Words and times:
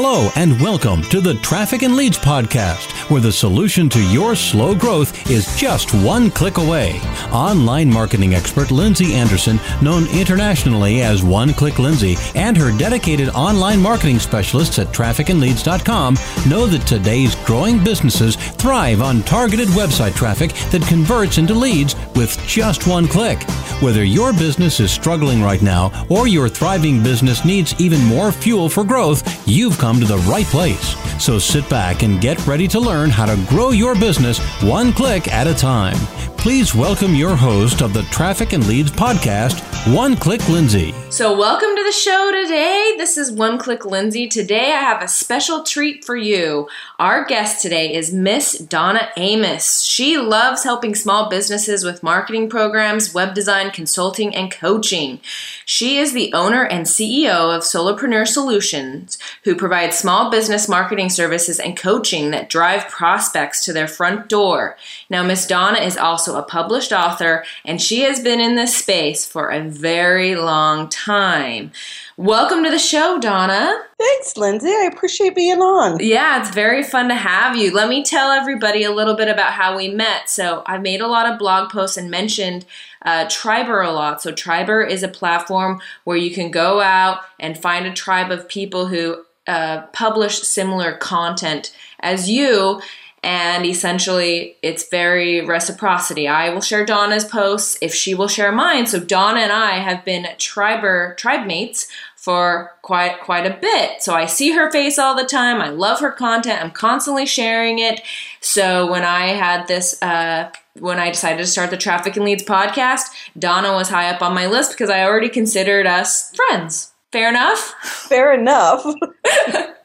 Hello, 0.00 0.30
and 0.36 0.60
welcome 0.60 1.02
to 1.10 1.20
the 1.20 1.34
Traffic 1.42 1.82
and 1.82 1.96
Leads 1.96 2.18
Podcast, 2.18 2.92
where 3.10 3.20
the 3.20 3.32
solution 3.32 3.88
to 3.88 4.00
your 4.12 4.36
slow 4.36 4.72
growth 4.72 5.28
is 5.28 5.56
just 5.56 5.92
one 5.92 6.30
click 6.30 6.58
away. 6.58 7.00
Online 7.32 7.92
marketing 7.92 8.32
expert 8.32 8.70
Lindsay 8.70 9.14
Anderson, 9.14 9.58
known 9.82 10.06
internationally 10.10 11.02
as 11.02 11.24
One 11.24 11.52
Click 11.52 11.80
Lindsay, 11.80 12.14
and 12.36 12.56
her 12.56 12.70
dedicated 12.78 13.28
online 13.30 13.82
marketing 13.82 14.20
specialists 14.20 14.78
at 14.78 14.86
trafficandleads.com 14.94 16.14
know 16.48 16.66
that 16.66 16.86
today's 16.86 17.34
growing 17.44 17.82
businesses 17.82 18.36
thrive 18.36 19.02
on 19.02 19.24
targeted 19.24 19.66
website 19.70 20.14
traffic 20.14 20.52
that 20.70 20.86
converts 20.86 21.38
into 21.38 21.54
leads 21.54 21.96
with 22.14 22.40
just 22.46 22.86
one 22.86 23.08
click. 23.08 23.42
Whether 23.82 24.04
your 24.04 24.32
business 24.32 24.78
is 24.78 24.92
struggling 24.92 25.42
right 25.42 25.62
now 25.62 26.06
or 26.08 26.28
your 26.28 26.48
thriving 26.48 27.02
business 27.02 27.44
needs 27.44 27.80
even 27.80 28.02
more 28.04 28.30
fuel 28.30 28.68
for 28.68 28.84
growth, 28.84 29.46
you've 29.46 29.78
come 29.78 29.87
to 29.96 30.04
the 30.04 30.18
right 30.18 30.46
place. 30.46 30.96
So 31.22 31.38
sit 31.38 31.68
back 31.68 32.02
and 32.02 32.20
get 32.20 32.46
ready 32.46 32.68
to 32.68 32.80
learn 32.80 33.10
how 33.10 33.26
to 33.26 33.36
grow 33.48 33.70
your 33.70 33.94
business 33.94 34.38
one 34.62 34.92
click 34.92 35.28
at 35.32 35.46
a 35.46 35.54
time. 35.54 35.96
Please 36.38 36.72
welcome 36.72 37.16
your 37.16 37.34
host 37.34 37.82
of 37.82 37.92
the 37.92 38.04
Traffic 38.04 38.52
and 38.52 38.64
Leads 38.68 38.92
podcast, 38.92 39.60
One 39.92 40.14
Click 40.14 40.48
Lindsay. 40.48 40.94
So, 41.10 41.36
welcome 41.36 41.74
to 41.74 41.82
the 41.82 41.90
show 41.90 42.30
today. 42.30 42.94
This 42.96 43.18
is 43.18 43.32
One 43.32 43.58
Click 43.58 43.84
Lindsay. 43.84 44.28
Today, 44.28 44.72
I 44.72 44.80
have 44.80 45.02
a 45.02 45.08
special 45.08 45.64
treat 45.64 46.04
for 46.04 46.16
you. 46.16 46.68
Our 47.00 47.24
guest 47.24 47.60
today 47.60 47.92
is 47.92 48.12
Miss 48.12 48.56
Donna 48.56 49.08
Amos. 49.16 49.82
She 49.82 50.16
loves 50.16 50.62
helping 50.62 50.94
small 50.94 51.28
businesses 51.28 51.82
with 51.82 52.04
marketing 52.04 52.48
programs, 52.48 53.12
web 53.12 53.34
design, 53.34 53.72
consulting, 53.72 54.34
and 54.34 54.50
coaching. 54.50 55.18
She 55.64 55.98
is 55.98 56.12
the 56.12 56.32
owner 56.32 56.64
and 56.64 56.86
CEO 56.86 57.54
of 57.54 57.62
Solopreneur 57.62 58.28
Solutions, 58.28 59.18
who 59.42 59.56
provides 59.56 59.98
small 59.98 60.30
business 60.30 60.68
marketing 60.68 61.08
services 61.08 61.58
and 61.58 61.76
coaching 61.76 62.30
that 62.30 62.48
drive 62.48 62.86
prospects 62.88 63.64
to 63.64 63.72
their 63.72 63.88
front 63.88 64.28
door. 64.28 64.76
Now, 65.10 65.24
Miss 65.24 65.46
Donna 65.46 65.78
is 65.78 65.96
also 65.96 66.27
a 66.34 66.42
published 66.42 66.92
author, 66.92 67.44
and 67.64 67.80
she 67.80 68.02
has 68.02 68.20
been 68.20 68.40
in 68.40 68.54
this 68.54 68.76
space 68.76 69.26
for 69.26 69.50
a 69.50 69.60
very 69.60 70.34
long 70.36 70.88
time. 70.88 71.72
Welcome 72.16 72.64
to 72.64 72.70
the 72.70 72.78
show, 72.78 73.18
Donna. 73.20 73.72
Thanks, 73.98 74.36
Lindsay. 74.36 74.70
I 74.70 74.90
appreciate 74.92 75.34
being 75.34 75.60
on. 75.60 75.98
Yeah, 76.00 76.40
it's 76.40 76.50
very 76.50 76.82
fun 76.82 77.08
to 77.08 77.14
have 77.14 77.56
you. 77.56 77.72
Let 77.72 77.88
me 77.88 78.02
tell 78.02 78.32
everybody 78.32 78.82
a 78.82 78.90
little 78.90 79.14
bit 79.14 79.28
about 79.28 79.52
how 79.52 79.76
we 79.76 79.88
met. 79.88 80.28
So, 80.28 80.62
I've 80.66 80.82
made 80.82 81.00
a 81.00 81.06
lot 81.06 81.30
of 81.30 81.38
blog 81.38 81.70
posts 81.70 81.96
and 81.96 82.10
mentioned 82.10 82.66
uh, 83.02 83.26
Triber 83.26 83.86
a 83.86 83.92
lot. 83.92 84.20
So, 84.20 84.32
Triber 84.32 84.88
is 84.88 85.02
a 85.02 85.08
platform 85.08 85.80
where 86.04 86.16
you 86.16 86.34
can 86.34 86.50
go 86.50 86.80
out 86.80 87.20
and 87.38 87.56
find 87.56 87.86
a 87.86 87.92
tribe 87.92 88.30
of 88.30 88.48
people 88.48 88.86
who 88.86 89.24
uh, 89.46 89.82
publish 89.92 90.42
similar 90.42 90.92
content 90.92 91.74
as 92.00 92.28
you 92.28 92.82
and 93.22 93.66
essentially 93.66 94.56
it's 94.62 94.88
very 94.88 95.44
reciprocity. 95.44 96.28
I 96.28 96.50
will 96.50 96.60
share 96.60 96.86
Donna's 96.86 97.24
posts 97.24 97.78
if 97.80 97.94
she 97.94 98.14
will 98.14 98.28
share 98.28 98.52
mine. 98.52 98.86
So 98.86 99.00
Donna 99.00 99.40
and 99.40 99.52
I 99.52 99.78
have 99.78 100.04
been 100.04 100.24
triber 100.38 101.16
tribe 101.16 101.46
mates 101.46 101.88
for 102.16 102.72
quite 102.82 103.20
quite 103.20 103.46
a 103.46 103.56
bit. 103.60 104.02
So 104.02 104.14
I 104.14 104.26
see 104.26 104.52
her 104.52 104.70
face 104.70 104.98
all 104.98 105.16
the 105.16 105.24
time. 105.24 105.60
I 105.60 105.70
love 105.70 106.00
her 106.00 106.12
content. 106.12 106.62
I'm 106.62 106.70
constantly 106.70 107.26
sharing 107.26 107.78
it. 107.78 108.00
So 108.40 108.90
when 108.90 109.04
I 109.04 109.28
had 109.28 109.66
this 109.66 110.00
uh, 110.02 110.50
when 110.78 110.98
I 110.98 111.10
decided 111.10 111.38
to 111.38 111.46
start 111.46 111.70
the 111.70 111.76
Traffic 111.76 112.16
and 112.16 112.24
Leads 112.24 112.44
podcast, 112.44 113.06
Donna 113.38 113.72
was 113.72 113.88
high 113.88 114.10
up 114.10 114.22
on 114.22 114.34
my 114.34 114.46
list 114.46 114.72
because 114.72 114.90
I 114.90 115.02
already 115.04 115.28
considered 115.28 115.86
us 115.86 116.34
friends. 116.34 116.92
Fair 117.12 117.30
enough? 117.30 117.74
Fair 117.82 118.34
enough. 118.34 118.84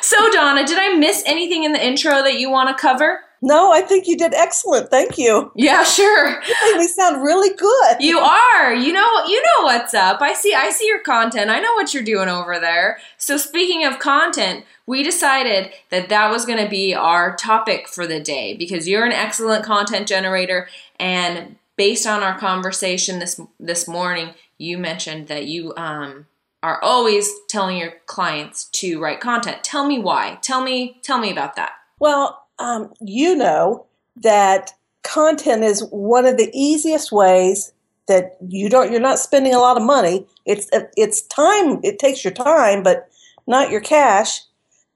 So, 0.00 0.30
Donna, 0.30 0.66
did 0.66 0.78
I 0.78 0.94
miss 0.94 1.22
anything 1.26 1.64
in 1.64 1.72
the 1.72 1.84
intro 1.84 2.22
that 2.22 2.38
you 2.38 2.50
want 2.50 2.68
to 2.68 2.80
cover? 2.80 3.20
No, 3.42 3.70
I 3.70 3.82
think 3.82 4.08
you 4.08 4.16
did 4.16 4.32
excellent. 4.32 4.90
Thank 4.90 5.18
you. 5.18 5.52
Yeah, 5.54 5.84
sure. 5.84 6.42
You 6.42 6.54
made 6.62 6.78
me 6.78 6.86
sound 6.86 7.22
really 7.22 7.54
good. 7.54 7.96
You 8.00 8.18
are. 8.18 8.74
You 8.74 8.92
know. 8.92 9.24
You 9.26 9.42
know 9.42 9.64
what's 9.64 9.94
up. 9.94 10.22
I 10.22 10.32
see. 10.32 10.54
I 10.54 10.70
see 10.70 10.86
your 10.86 11.00
content. 11.00 11.50
I 11.50 11.60
know 11.60 11.74
what 11.74 11.92
you're 11.92 12.02
doing 12.02 12.28
over 12.28 12.58
there. 12.58 12.98
So, 13.18 13.36
speaking 13.36 13.84
of 13.84 13.98
content, 13.98 14.64
we 14.86 15.02
decided 15.02 15.70
that 15.90 16.08
that 16.08 16.30
was 16.30 16.46
going 16.46 16.62
to 16.62 16.70
be 16.70 16.94
our 16.94 17.36
topic 17.36 17.88
for 17.88 18.06
the 18.06 18.20
day 18.20 18.56
because 18.56 18.88
you're 18.88 19.04
an 19.04 19.12
excellent 19.12 19.64
content 19.64 20.08
generator, 20.08 20.68
and 20.98 21.56
based 21.76 22.06
on 22.06 22.22
our 22.22 22.38
conversation 22.38 23.18
this 23.18 23.40
this 23.60 23.86
morning, 23.86 24.30
you 24.58 24.78
mentioned 24.78 25.28
that 25.28 25.44
you 25.46 25.74
um 25.76 26.26
are 26.66 26.82
always 26.82 27.32
telling 27.48 27.76
your 27.76 27.92
clients 28.06 28.64
to 28.64 28.98
write 29.00 29.20
content. 29.20 29.62
Tell 29.62 29.86
me 29.86 30.00
why. 30.00 30.36
Tell 30.42 30.64
me 30.64 30.98
tell 31.04 31.18
me 31.18 31.30
about 31.30 31.54
that. 31.54 31.74
Well, 32.00 32.44
um, 32.58 32.92
you 33.00 33.36
know 33.36 33.86
that 34.16 34.72
content 35.04 35.62
is 35.62 35.84
one 35.90 36.26
of 36.26 36.38
the 36.38 36.50
easiest 36.52 37.12
ways 37.12 37.72
that 38.08 38.36
you 38.48 38.68
don't 38.68 38.90
you're 38.90 39.00
not 39.00 39.20
spending 39.20 39.54
a 39.54 39.60
lot 39.60 39.76
of 39.76 39.84
money. 39.84 40.26
It's 40.44 40.68
it's 40.96 41.22
time. 41.22 41.78
It 41.84 42.00
takes 42.00 42.24
your 42.24 42.34
time, 42.34 42.82
but 42.82 43.08
not 43.46 43.70
your 43.70 43.80
cash 43.80 44.40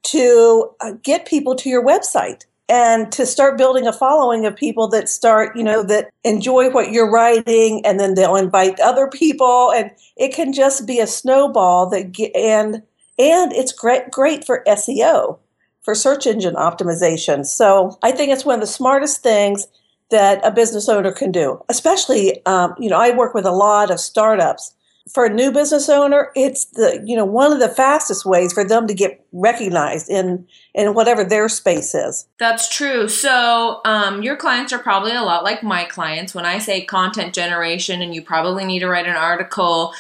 to 0.03 0.71
uh, 0.81 0.95
get 1.05 1.25
people 1.25 1.55
to 1.55 1.69
your 1.69 1.87
website 1.87 2.47
and 2.71 3.11
to 3.11 3.27
start 3.27 3.59
building 3.59 3.87
a 3.87 3.93
following 3.93 4.47
of 4.47 4.55
people 4.55 4.87
that 4.89 5.09
start, 5.09 5.57
you 5.57 5.65
know, 5.65 5.83
that 5.83 6.11
enjoy 6.23 6.71
what 6.71 6.93
you're 6.93 7.11
writing 7.11 7.85
and 7.85 7.99
then 7.99 8.15
they'll 8.15 8.37
invite 8.37 8.79
other 8.79 9.09
people 9.09 9.73
and 9.73 9.91
it 10.17 10.33
can 10.33 10.53
just 10.53 10.87
be 10.87 11.01
a 11.01 11.07
snowball 11.07 11.91
that 11.91 12.13
get, 12.13 12.35
and 12.37 12.83
and 13.19 13.53
it's 13.53 13.73
great 13.73 14.11
great 14.11 14.47
for 14.47 14.63
SEO, 14.69 15.39
for 15.83 15.95
search 15.95 16.27
engine 16.27 16.55
optimization. 16.55 17.45
So, 17.45 17.99
I 18.03 18.13
think 18.13 18.33
it's 18.33 18.45
one 18.45 18.55
of 18.55 18.61
the 18.61 18.67
smartest 18.67 19.23
things 19.23 19.67
that 20.11 20.41
a 20.45 20.51
business 20.51 20.89
owner 20.89 21.13
can 21.13 21.33
do. 21.33 21.63
Especially 21.69 22.45
um, 22.47 22.75
you 22.79 22.89
know, 22.89 22.99
I 22.99 23.11
work 23.11 23.35
with 23.35 23.47
a 23.47 23.53
lot 23.53 23.91
of 23.91 23.99
startups 23.99 24.73
for 25.13 25.27
a 25.27 25.33
new 25.33 25.51
business 25.53 25.89
owner, 25.89 26.31
it's 26.35 26.67
the 26.67 27.03
you 27.05 27.17
know 27.17 27.25
one 27.25 27.53
of 27.53 27.59
the 27.59 27.69
fastest 27.69 28.25
ways 28.25 28.53
for 28.53 28.65
them 28.65 28.87
to 28.87 28.95
get 28.95 29.25
recognized 29.33 30.09
in 30.09 30.47
in 30.75 30.95
whatever 30.95 31.25
their 31.25 31.49
space 31.49 31.95
is. 31.95 32.27
That's 32.39 32.69
true. 32.69 33.09
So 33.09 33.81
um, 33.85 34.23
your 34.23 34.37
clients 34.37 34.73
are 34.73 34.79
probably 34.79 35.15
a 35.15 35.23
lot 35.23 35.45
like 35.45 35.63
my 35.63 35.85
clients. 35.85 36.35
When 36.35 36.47
I 36.47 36.59
say 36.59 36.85
content 36.85 37.35
generation, 37.35 38.03
and 38.03 38.15
you 38.15 38.23
probably 38.23 38.65
need 38.65 38.81
to 38.81 38.89
write 38.89 39.07
an 39.07 39.17
article 39.17 39.95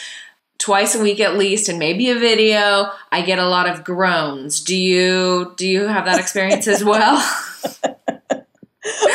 twice 0.59 0.95
a 0.95 1.03
week 1.03 1.21
at 1.21 1.37
least, 1.37 1.69
and 1.69 1.79
maybe 1.79 2.11
a 2.11 2.15
video, 2.15 2.91
I 3.11 3.23
get 3.23 3.39
a 3.39 3.49
lot 3.49 3.69
of 3.69 3.85
groans. 3.85 4.61
Do 4.61 4.77
you 4.77 5.55
do 5.57 5.67
you 5.67 5.87
have 5.87 6.05
that 6.05 6.21
experience 6.21 6.69
as 6.69 6.85
well? 6.85 7.17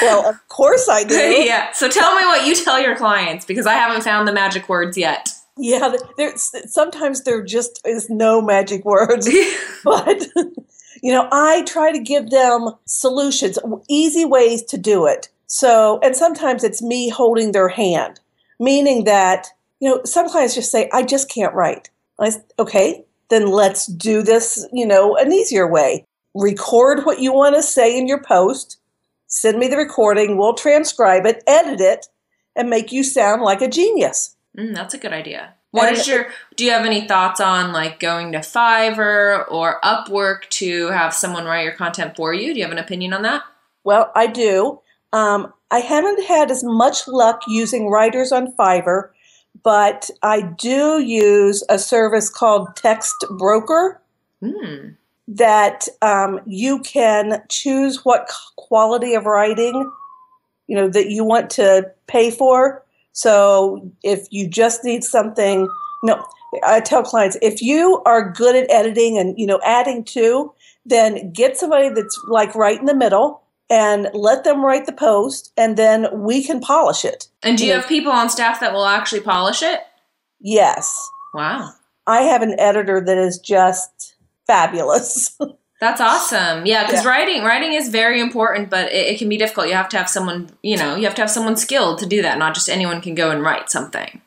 well, 0.02 0.28
of 0.28 0.48
course 0.50 0.90
I 0.90 1.04
do. 1.04 1.16
yeah. 1.46 1.72
So 1.72 1.90
tell 1.90 2.16
me 2.16 2.26
what 2.26 2.46
you 2.46 2.56
tell 2.56 2.80
your 2.80 2.96
clients 2.96 3.46
because 3.46 3.66
I 3.66 3.74
haven't 3.74 4.04
found 4.04 4.28
the 4.28 4.34
magic 4.34 4.68
words 4.68 4.98
yet. 4.98 5.30
Yeah, 5.58 5.96
there's 6.18 6.52
sometimes 6.72 7.24
there 7.24 7.44
just 7.44 7.80
is 7.86 8.10
no 8.10 8.42
magic 8.42 8.84
words, 8.84 9.30
but 9.84 10.28
you 11.02 11.14
know, 11.14 11.28
I 11.32 11.64
try 11.64 11.92
to 11.92 12.00
give 12.00 12.30
them 12.30 12.72
solutions, 12.86 13.58
easy 13.90 14.26
ways 14.26 14.64
to 14.64 14.78
do 14.78 15.06
it. 15.06 15.30
So, 15.48 16.00
and 16.04 16.16
sometimes 16.16 16.64
it's 16.64 16.82
me 16.82 17.10
holding 17.10 17.52
their 17.52 17.70
hand, 17.70 18.20
meaning 18.60 19.06
that 19.06 19.48
you 19.80 19.90
know, 19.90 20.02
some 20.04 20.30
clients 20.30 20.56
just 20.56 20.72
say, 20.72 20.90
"I 20.94 21.04
just 21.04 21.30
can't 21.30 21.54
write." 21.54 21.90
I 22.20 22.32
okay, 22.60 23.06
then 23.30 23.48
let's 23.48 23.86
do 23.88 24.22
this. 24.24 24.68
You 24.74 24.86
know, 24.86 25.16
an 25.16 25.32
easier 25.32 25.68
way. 25.72 26.06
Record 26.34 27.06
what 27.06 27.22
you 27.22 27.32
want 27.34 27.56
to 27.56 27.64
say 27.64 27.98
in 27.98 28.08
your 28.08 28.22
post. 28.22 28.78
Send 29.28 29.58
me 29.58 29.68
the 29.68 29.78
recording. 29.78 30.38
We'll 30.38 30.54
transcribe 30.54 31.26
it, 31.26 31.44
edit 31.48 31.80
it, 31.80 32.08
and 32.56 32.70
make 32.70 32.92
you 32.92 33.04
sound 33.04 33.42
like 33.42 33.62
a 33.62 33.70
genius. 33.70 34.35
Mm, 34.58 34.74
that's 34.74 34.94
a 34.94 34.98
good 34.98 35.14
idea. 35.14 35.54
What 35.72 35.90
and 35.90 35.98
is 35.98 36.08
your? 36.08 36.28
Do 36.56 36.64
you 36.64 36.72
have 36.72 36.86
any 36.86 37.08
thoughts 37.08 37.42
on 37.42 37.74
like 37.74 38.00
going 38.00 38.32
to 38.32 38.40
Fiverr 38.40 39.46
or 39.52 39.80
Upwork 39.84 40.48
to 40.52 40.88
have 40.88 41.14
someone 41.14 41.46
write 41.46 41.64
your 41.64 41.74
content 41.74 42.16
for 42.16 42.34
you? 42.34 42.54
Do 42.54 42.60
you 42.60 42.66
have 42.66 42.72
an 42.72 42.78
opinion 42.78 43.14
on 43.14 43.24
that? 43.24 43.44
Well, 43.84 44.12
I 44.16 44.28
do. 44.28 44.80
Um, 45.12 45.54
I 45.72 45.80
haven't 45.80 46.26
had 46.26 46.50
as 46.50 46.64
much 46.64 47.08
luck 47.08 47.42
using 47.48 47.90
writers 47.90 48.32
on 48.32 48.54
Fiverr, 48.54 49.10
but 49.64 50.10
I 50.24 50.42
do 50.42 51.00
use 51.02 51.64
a 51.70 51.78
service 51.78 52.30
called 52.30 52.76
Text 52.78 53.16
Broker. 53.38 54.02
Hmm. 54.42 54.92
That 55.28 55.88
um, 56.02 56.40
you 56.46 56.80
can 56.80 57.42
choose 57.50 58.06
what 58.06 58.32
quality 58.56 59.16
of 59.16 59.26
writing 59.26 59.92
you 60.68 60.76
know 60.76 60.88
that 60.90 61.10
you 61.10 61.24
want 61.24 61.50
to 61.52 61.92
pay 62.08 62.32
for 62.32 62.84
so 63.16 63.90
if 64.04 64.28
you 64.30 64.48
just 64.48 64.84
need 64.84 65.06
something, 65.06 65.70
no, 66.04 66.24
I 66.64 66.82
tell 66.82 67.02
clients 67.02 67.38
if 67.42 67.62
you 67.62 68.04
are 68.06 68.30
good 68.30 68.56
at 68.56 68.70
editing 68.70 69.18
and 69.18 69.40
you 69.40 69.48
know 69.48 69.60
adding 69.64 70.04
to, 70.04 70.54
then 70.86 71.32
get 71.32 71.58
somebody 71.58 71.90
that's 71.90 72.20
like 72.28 72.54
right 72.56 72.78
in 72.78 72.86
the 72.86 72.94
middle 72.94 73.42
and 73.70 74.10
let 74.14 74.44
them 74.44 74.64
write 74.64 74.86
the 74.86 74.92
post 74.92 75.54
and 75.58 75.78
then 75.78 76.08
we 76.14 76.44
can 76.44 76.60
polish 76.60 77.06
it. 77.06 77.30
And 77.42 77.58
do 77.58 77.66
you, 77.66 77.74
have 77.74 77.88
people 77.88 78.12
on 78.12 78.30
staff 78.30 78.60
that 78.60 78.74
will 78.74 78.86
actually 78.86 79.22
polish 79.22 79.64
it? 79.64 79.80
Yes. 80.42 81.10
Wow. 81.34 81.72
I 82.06 82.22
have 82.22 82.42
an 82.42 82.60
editor 82.60 83.02
that 83.02 83.18
is 83.18 83.40
just 83.40 84.16
fabulous. 84.46 85.40
That's 85.82 86.00
awesome. 86.00 86.66
Yeah, 86.66 86.86
because 86.86 87.04
Yeah. 87.04 87.10
writing 87.12 87.44
writing 87.44 87.74
is 87.74 87.90
very 87.90 88.22
important, 88.22 88.70
but 88.70 88.92
it, 88.94 89.08
it 89.08 89.20
can 89.20 89.28
be 89.30 89.38
difficult. 89.38 89.68
You 89.68 89.74
have 89.74 89.90
to 89.90 89.98
have 89.98 90.10
someone, 90.10 90.50
you 90.64 90.78
know, 90.78 90.96
you 90.96 91.04
have 91.04 91.16
to 91.16 91.22
have 91.22 91.30
someone 91.32 91.58
skilled 91.58 92.00
to 92.00 92.06
do 92.06 92.22
that. 92.22 92.38
Not 92.38 92.54
just 92.54 92.70
anyone 92.70 93.02
can 93.02 93.14
go 93.16 93.30
and 93.30 93.42
write 93.44 93.70
something. 93.70 94.22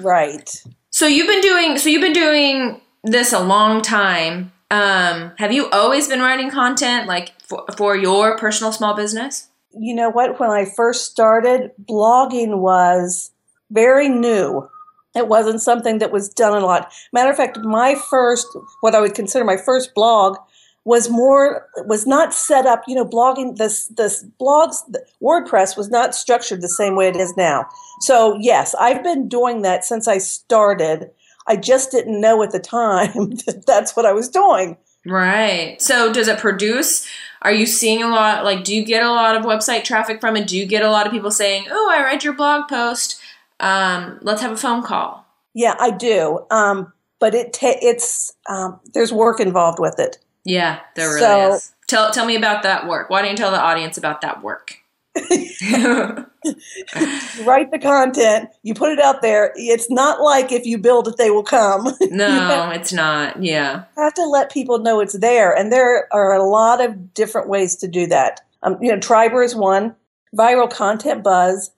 right. 0.00 0.62
So 0.90 1.06
you've 1.06 1.26
been 1.28 1.40
doing 1.40 1.78
so 1.78 1.88
you've 1.88 2.02
been 2.02 2.12
doing 2.12 2.80
this 3.04 3.32
a 3.32 3.40
long 3.40 3.82
time. 3.82 4.52
Um, 4.70 5.32
have 5.38 5.52
you 5.52 5.68
always 5.70 6.08
been 6.08 6.20
writing 6.20 6.50
content 6.50 7.06
like 7.06 7.32
for, 7.42 7.64
for 7.76 7.96
your 7.96 8.38
personal 8.38 8.72
small 8.72 8.94
business? 8.94 9.48
You 9.78 9.94
know 9.94 10.10
what? 10.10 10.38
When 10.40 10.50
I 10.50 10.64
first 10.64 11.10
started, 11.10 11.70
blogging 11.84 12.58
was 12.58 13.30
very 13.70 14.08
new. 14.08 14.68
It 15.14 15.28
wasn't 15.28 15.60
something 15.60 15.98
that 15.98 16.10
was 16.12 16.28
done 16.30 16.54
a 16.54 16.64
lot. 16.64 16.90
Matter 17.12 17.30
of 17.30 17.36
fact, 17.36 17.58
my 17.60 17.94
first, 18.10 18.46
what 18.80 18.94
I 18.94 19.00
would 19.00 19.14
consider 19.14 19.44
my 19.44 19.56
first 19.58 19.94
blog, 19.94 20.36
was 20.84 21.08
more 21.08 21.68
was 21.86 22.06
not 22.06 22.34
set 22.34 22.66
up. 22.66 22.82
You 22.86 22.94
know, 22.94 23.04
blogging 23.04 23.56
this 23.56 23.86
this 23.88 24.24
blogs 24.40 24.76
WordPress 25.22 25.76
was 25.76 25.90
not 25.90 26.14
structured 26.14 26.60
the 26.60 26.68
same 26.68 26.96
way 26.96 27.08
it 27.08 27.16
is 27.16 27.36
now. 27.36 27.66
So 28.00 28.36
yes, 28.40 28.74
I've 28.74 29.02
been 29.02 29.28
doing 29.28 29.62
that 29.62 29.84
since 29.84 30.08
I 30.08 30.18
started. 30.18 31.10
I 31.46 31.56
just 31.56 31.90
didn't 31.90 32.20
know 32.20 32.42
at 32.42 32.52
the 32.52 32.60
time 32.60 33.12
that 33.46 33.64
that's 33.66 33.96
what 33.96 34.06
I 34.06 34.12
was 34.12 34.28
doing. 34.28 34.76
Right. 35.04 35.80
So 35.82 36.12
does 36.12 36.28
it 36.28 36.38
produce? 36.38 37.06
Are 37.42 37.52
you 37.52 37.66
seeing 37.66 38.02
a 38.02 38.08
lot? 38.08 38.44
Like, 38.44 38.62
do 38.62 38.74
you 38.74 38.84
get 38.84 39.02
a 39.02 39.10
lot 39.10 39.34
of 39.34 39.44
website 39.44 39.82
traffic 39.82 40.20
from 40.20 40.36
it? 40.36 40.46
Do 40.46 40.56
you 40.56 40.64
get 40.64 40.84
a 40.84 40.90
lot 40.90 41.06
of 41.06 41.12
people 41.12 41.32
saying, 41.32 41.66
"Oh, 41.70 41.90
I 41.92 42.02
read 42.02 42.22
your 42.22 42.34
blog 42.34 42.68
post. 42.68 43.20
Um, 43.58 44.18
let's 44.22 44.42
have 44.42 44.52
a 44.52 44.56
phone 44.56 44.82
call." 44.82 45.26
Yeah, 45.54 45.74
I 45.78 45.90
do. 45.90 46.46
Um, 46.50 46.92
but 47.18 47.34
it 47.34 47.52
ta- 47.52 47.78
it's 47.82 48.32
um, 48.48 48.80
there's 48.94 49.12
work 49.12 49.40
involved 49.40 49.80
with 49.80 49.98
it. 49.98 50.18
Yeah, 50.44 50.80
there 50.94 51.08
really 51.08 51.20
So- 51.20 51.54
is. 51.54 51.72
Tell 51.88 52.10
tell 52.10 52.24
me 52.24 52.36
about 52.36 52.62
that 52.62 52.86
work. 52.86 53.10
Why 53.10 53.20
don't 53.20 53.32
you 53.32 53.36
tell 53.36 53.50
the 53.50 53.60
audience 53.60 53.98
about 53.98 54.22
that 54.22 54.42
work? 54.42 54.78
You 55.14 56.26
write 57.44 57.70
the 57.70 57.78
content, 57.80 58.48
you 58.62 58.72
put 58.74 58.92
it 58.92 58.98
out 58.98 59.20
there. 59.20 59.52
It's 59.56 59.90
not 59.90 60.22
like 60.22 60.50
if 60.52 60.64
you 60.64 60.78
build 60.78 61.06
it, 61.08 61.16
they 61.18 61.30
will 61.30 61.42
come. 61.42 61.84
no, 62.10 62.70
it's 62.70 62.92
not. 62.94 63.42
Yeah. 63.42 63.84
You 63.96 64.02
have 64.04 64.14
to 64.14 64.24
let 64.26 64.50
people 64.50 64.78
know 64.78 65.00
it's 65.00 65.18
there, 65.18 65.54
and 65.54 65.70
there 65.70 66.08
are 66.14 66.32
a 66.32 66.42
lot 66.42 66.80
of 66.82 67.12
different 67.12 67.48
ways 67.48 67.76
to 67.76 67.88
do 67.88 68.06
that. 68.06 68.40
Um, 68.62 68.78
you 68.80 68.90
know, 68.90 68.98
Triber 68.98 69.44
is 69.44 69.54
one. 69.54 69.94
Viral 70.34 70.70
content 70.70 71.22
buzz 71.22 71.72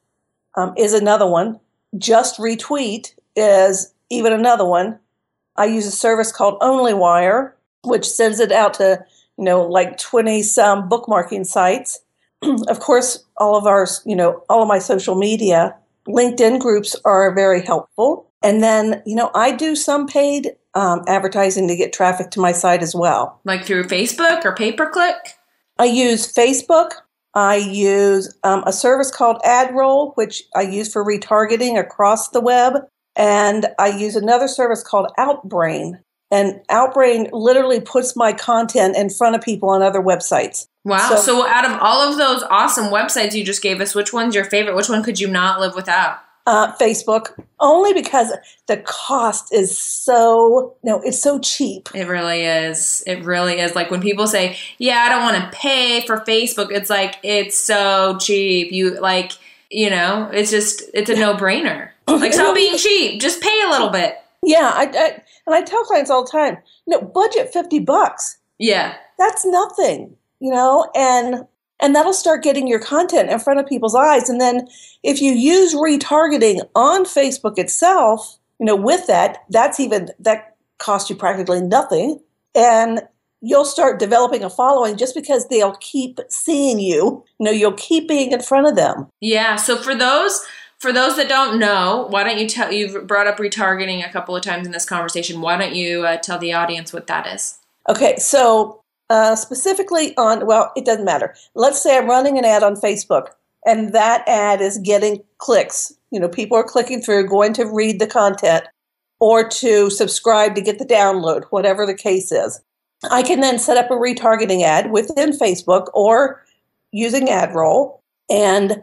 um, 0.57 0.75
is 0.77 0.93
another 0.93 1.27
one. 1.27 1.59
JustRetweet 1.97 3.15
is 3.35 3.93
even 4.11 4.33
another 4.33 4.65
one. 4.65 4.99
I 5.57 5.67
use 5.67 5.87
a 5.87 5.91
service 5.91 6.31
called 6.31 6.61
OnlyWire, 6.61 7.53
which 7.85 8.09
sends 8.09 8.41
it 8.41 8.53
out 8.53 8.75
to 8.75 9.05
you 9.39 9.45
know 9.45 9.63
like 9.63 9.99
twenty 9.99 10.43
some 10.43 10.89
bookmarking 10.89 11.47
sites. 11.47 12.01
of 12.43 12.81
course, 12.81 13.25
all 13.37 13.57
of 13.57 13.67
our 13.67 13.87
you 14.05 14.17
know 14.17 14.43
all 14.49 14.63
of 14.63 14.69
my 14.69 14.79
social 14.79 15.15
media, 15.15 15.77
LinkedIn 16.09 16.61
groups 16.61 16.97
are 17.05 17.35
very 17.35 17.63
helpful. 17.63 18.31
And 18.43 18.63
then 18.63 19.03
you 19.07 19.17
know 19.17 19.31
I 19.35 19.53
do 19.53 19.75
some 19.77 20.07
paid 20.07 20.57
um, 20.75 21.03
advertising 21.07 21.69
to 21.69 21.77
get 21.77 21.93
traffic 21.93 22.31
to 22.33 22.41
my 22.41 22.53
site 22.53 22.83
as 22.83 22.95
well. 22.95 23.41
Like 23.45 23.65
through 23.65 23.85
Facebook 23.85 24.45
or 24.45 24.55
pay 24.55 24.73
per 24.73 24.91
click? 24.91 25.17
I 25.79 25.87
use 25.87 26.33
Facebook. 26.33 26.91
I 27.35 27.57
use 27.57 28.33
um, 28.45 28.63
a 28.65 28.73
service 28.73 29.11
called 29.11 29.41
AdRoll, 29.45 30.13
which 30.15 30.45
I 30.55 30.63
use 30.63 30.93
for 30.93 31.05
retargeting 31.05 31.79
across 31.79 32.29
the 32.29 32.41
web. 32.41 32.75
And 33.17 33.67
I 33.79 33.89
use 33.89 34.17
another 34.17 34.49
service 34.49 34.83
called 34.83 35.11
Outbrain. 35.19 36.01
And 36.35 36.61
Outbrain 36.69 37.29
literally 37.33 37.81
puts 37.81 38.17
my 38.17 38.33
content 38.33 38.97
in 38.97 39.09
front 39.09 39.37
of 39.37 39.43
people 39.43 39.69
on 39.71 39.83
other 39.83 40.01
websites. 40.01 40.67
Wow. 40.85 41.11
So- 41.11 41.17
So, 41.17 41.47
out 41.47 41.65
of 41.65 41.79
all 41.81 42.01
of 42.01 42.17
those 42.19 42.43
awesome 42.51 42.87
websites 42.87 43.35
you 43.35 43.45
just 43.45 43.63
gave 43.63 43.81
us, 43.81 43.95
which 43.95 44.13
one's 44.13 44.35
your 44.35 44.45
favorite? 44.45 44.75
Which 44.75 44.89
one 44.89 45.03
could 45.05 45.21
you 45.21 45.29
not 45.29 45.61
live 45.61 45.75
without? 45.77 46.19
Uh, 46.47 46.73
Facebook, 46.77 47.29
only 47.61 47.93
because 47.95 48.31
the 48.67 48.77
cost 48.79 49.53
is 49.55 49.79
so, 49.79 50.75
no, 50.83 51.01
it's 51.03 51.23
so 51.23 51.39
cheap. 51.39 51.89
It 51.95 52.07
really 52.09 52.43
is. 52.45 53.03
It 53.07 53.25
really 53.25 53.61
is. 53.61 53.75
Like 53.75 53.91
when 53.91 54.03
people 54.03 54.27
say, 54.27 54.57
"Yeah, 54.79 54.99
I 54.99 55.09
don't 55.09 55.23
want 55.23 55.37
to 55.43 55.57
pay 55.57 56.03
for 56.05 56.19
Facebook," 56.21 56.71
it's 56.71 56.91
like 56.91 57.17
it's 57.23 57.57
so 57.57 58.19
cheap. 58.21 58.73
You 58.73 59.01
like, 59.01 59.33
you 59.71 59.89
know, 59.89 60.29
it's 60.35 60.51
just 60.51 60.83
it's 60.93 61.09
a 61.09 61.15
no-brainer. 61.17 61.89
Like 62.09 62.35
stop 62.35 62.55
being 62.63 62.77
cheap. 62.77 63.23
Just 63.23 63.41
pay 63.41 63.63
a 63.67 63.71
little 63.71 63.89
bit. 63.89 64.17
Yeah, 64.47 64.71
I, 64.75 64.85
I, 64.95 65.23
and 65.47 65.55
I 65.55 65.63
tell 65.63 65.85
clients 65.85 66.11
all 66.11 66.25
the 66.25 66.31
time, 66.31 66.59
you 66.87 66.93
know, 66.93 67.03
budget 67.03 67.53
50 67.53 67.81
bucks. 67.81 68.39
Yeah. 68.59 68.95
that's 69.19 69.45
nothing 69.45 70.17
you 70.41 70.51
know 70.51 70.89
and 70.95 71.45
and 71.81 71.95
that'll 71.95 72.13
start 72.13 72.43
getting 72.43 72.69
your 72.69 72.79
content 72.79 73.31
in 73.31 73.39
front 73.39 73.59
of 73.59 73.67
people's 73.67 73.95
eyes 73.95 74.29
and 74.29 74.41
then 74.41 74.69
if 75.03 75.21
you 75.21 75.33
use 75.33 75.75
retargeting 75.75 76.61
on 76.75 77.05
facebook 77.05 77.59
itself 77.59 78.39
you 78.61 78.67
know 78.67 78.77
with 78.77 79.07
that 79.07 79.39
that's 79.51 79.81
even 79.81 80.09
that 80.19 80.57
costs 80.79 81.11
you 81.11 81.17
practically 81.17 81.61
nothing 81.61 82.21
and 82.55 83.01
you'll 83.41 83.65
start 83.65 83.99
developing 83.99 84.43
a 84.45 84.51
following 84.51 84.97
just 84.97 85.15
because 85.15 85.49
they'll 85.49 85.77
keep 85.77 86.21
seeing 86.29 86.79
you 86.79 87.25
you 87.39 87.45
know 87.45 87.51
you'll 87.51 87.73
keep 87.73 88.07
being 88.09 88.33
in 88.33 88.41
front 88.41 88.67
of 88.69 88.77
them 88.77 89.07
Yeah. 89.21 89.57
So 89.57 89.77
for 89.77 89.95
those 89.95 90.41
for 90.79 90.93
those 90.93 91.17
that 91.17 91.29
don't 91.29 91.59
know, 91.59 92.07
why 92.11 92.25
don't 92.25 92.39
you 92.39 92.49
tell? 92.49 92.73
You've 92.73 93.07
brought 93.07 93.27
up 93.27 93.39
retargeting 93.39 94.07
a 94.07 94.13
couple 94.13 94.37
of 94.37 94.43
times 94.43 94.67
in 94.67 94.73
this 94.73 94.85
conversation. 94.85 95.41
Why 95.41 95.57
don't 95.57 95.75
you 95.75 96.05
uh, 96.05 96.19
tell 96.19 96.39
the 96.39 96.53
audience 96.53 96.93
what 96.93 97.07
that 97.07 97.27
is? 97.27 97.59
Okay, 97.89 98.17
so 98.17 98.83
uh, 99.11 99.37
specifically 99.37 100.17
on, 100.17 100.47
well, 100.47 100.73
it 100.77 100.85
doesn't 100.85 101.05
matter. 101.05 101.35
Let's 101.55 101.83
say 101.83 101.97
I'm 101.97 102.09
running 102.09 102.39
an 102.39 102.45
ad 102.45 102.63
on 102.63 102.77
Facebook 102.77 103.29
and 103.65 103.93
that 103.93 104.25
ad 104.27 104.61
is 104.61 104.79
getting 104.79 105.23
clicks. 105.39 105.93
You 106.11 106.21
know, 106.21 106.29
people 106.29 106.57
are 106.57 106.65
clicking 106.65 107.01
through, 107.01 107.29
going 107.29 107.53
to 107.55 107.65
read 107.65 107.99
the 107.99 108.07
content 108.07 108.65
or 109.21 109.49
to 109.49 109.91
subscribe 109.91 110.55
to 110.55 110.61
get 110.61 110.79
the 110.79 110.85
download, 110.85 111.45
whatever 111.45 111.87
the 111.87 111.95
case 111.95 112.31
is. 112.31 112.61
I 113.11 113.23
can 113.23 113.41
then 113.41 113.59
set 113.59 113.77
up 113.77 113.91
a 113.91 113.95
retargeting 113.95 114.63
ad 114.63 114.91
within 114.91 115.31
Facebook 115.33 115.89
or 115.95 116.43
using 116.93 117.27
AdRoll, 117.27 117.99
and 118.31 118.83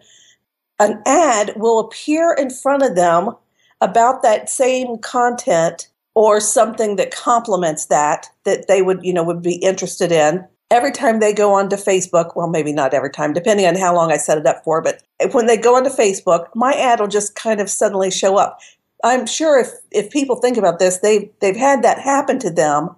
an 0.82 1.02
ad 1.06 1.54
will 1.56 1.80
appear 1.80 2.34
in 2.34 2.50
front 2.50 2.82
of 2.82 2.96
them 2.96 3.30
about 3.82 4.24
that 4.24 4.50
same 4.50 4.98
content 4.98 5.88
or 6.16 6.40
something 6.40 6.96
that 6.98 7.12
complements 7.12 7.86
that 7.86 8.28
that 8.44 8.68
they 8.68 8.82
would 8.82 9.00
you 9.04 9.14
know 9.14 9.24
would 9.24 9.42
be 9.42 9.56
interested 9.56 10.12
in. 10.12 10.46
Every 10.72 10.92
time 10.92 11.20
they 11.20 11.34
go 11.34 11.54
onto 11.54 11.76
facebook 11.76 12.36
well 12.36 12.50
maybe 12.50 12.74
not 12.74 12.94
every 12.94 13.12
time 13.12 13.32
depending 13.32 13.68
on 13.68 13.76
how 13.76 13.96
long 13.96 14.12
i 14.12 14.18
set 14.18 14.38
it 14.38 14.46
up 14.48 14.64
for 14.64 14.82
but 14.82 15.04
when 15.34 15.46
they 15.46 15.58
go 15.58 15.76
onto 15.76 15.90
facebook 15.90 16.48
my 16.56 16.74
ad 16.74 17.00
will 17.00 17.08
just 17.08 17.36
kind 17.36 17.62
of 17.62 17.70
suddenly 17.70 18.12
show 18.12 18.38
up. 18.38 18.60
I'm 19.04 19.26
sure 19.26 19.60
if 19.60 19.70
if 19.92 20.12
people 20.12 20.38
think 20.38 20.58
about 20.58 20.80
this 20.80 20.98
they've 20.98 21.30
they've 21.42 21.56
had 21.56 21.84
that 21.84 22.00
happen 22.00 22.40
to 22.40 22.50
them 22.50 22.96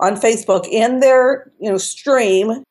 on 0.00 0.16
facebook 0.16 0.68
in 0.68 1.00
their 1.00 1.50
you 1.58 1.70
know 1.70 1.78
stream 1.78 2.62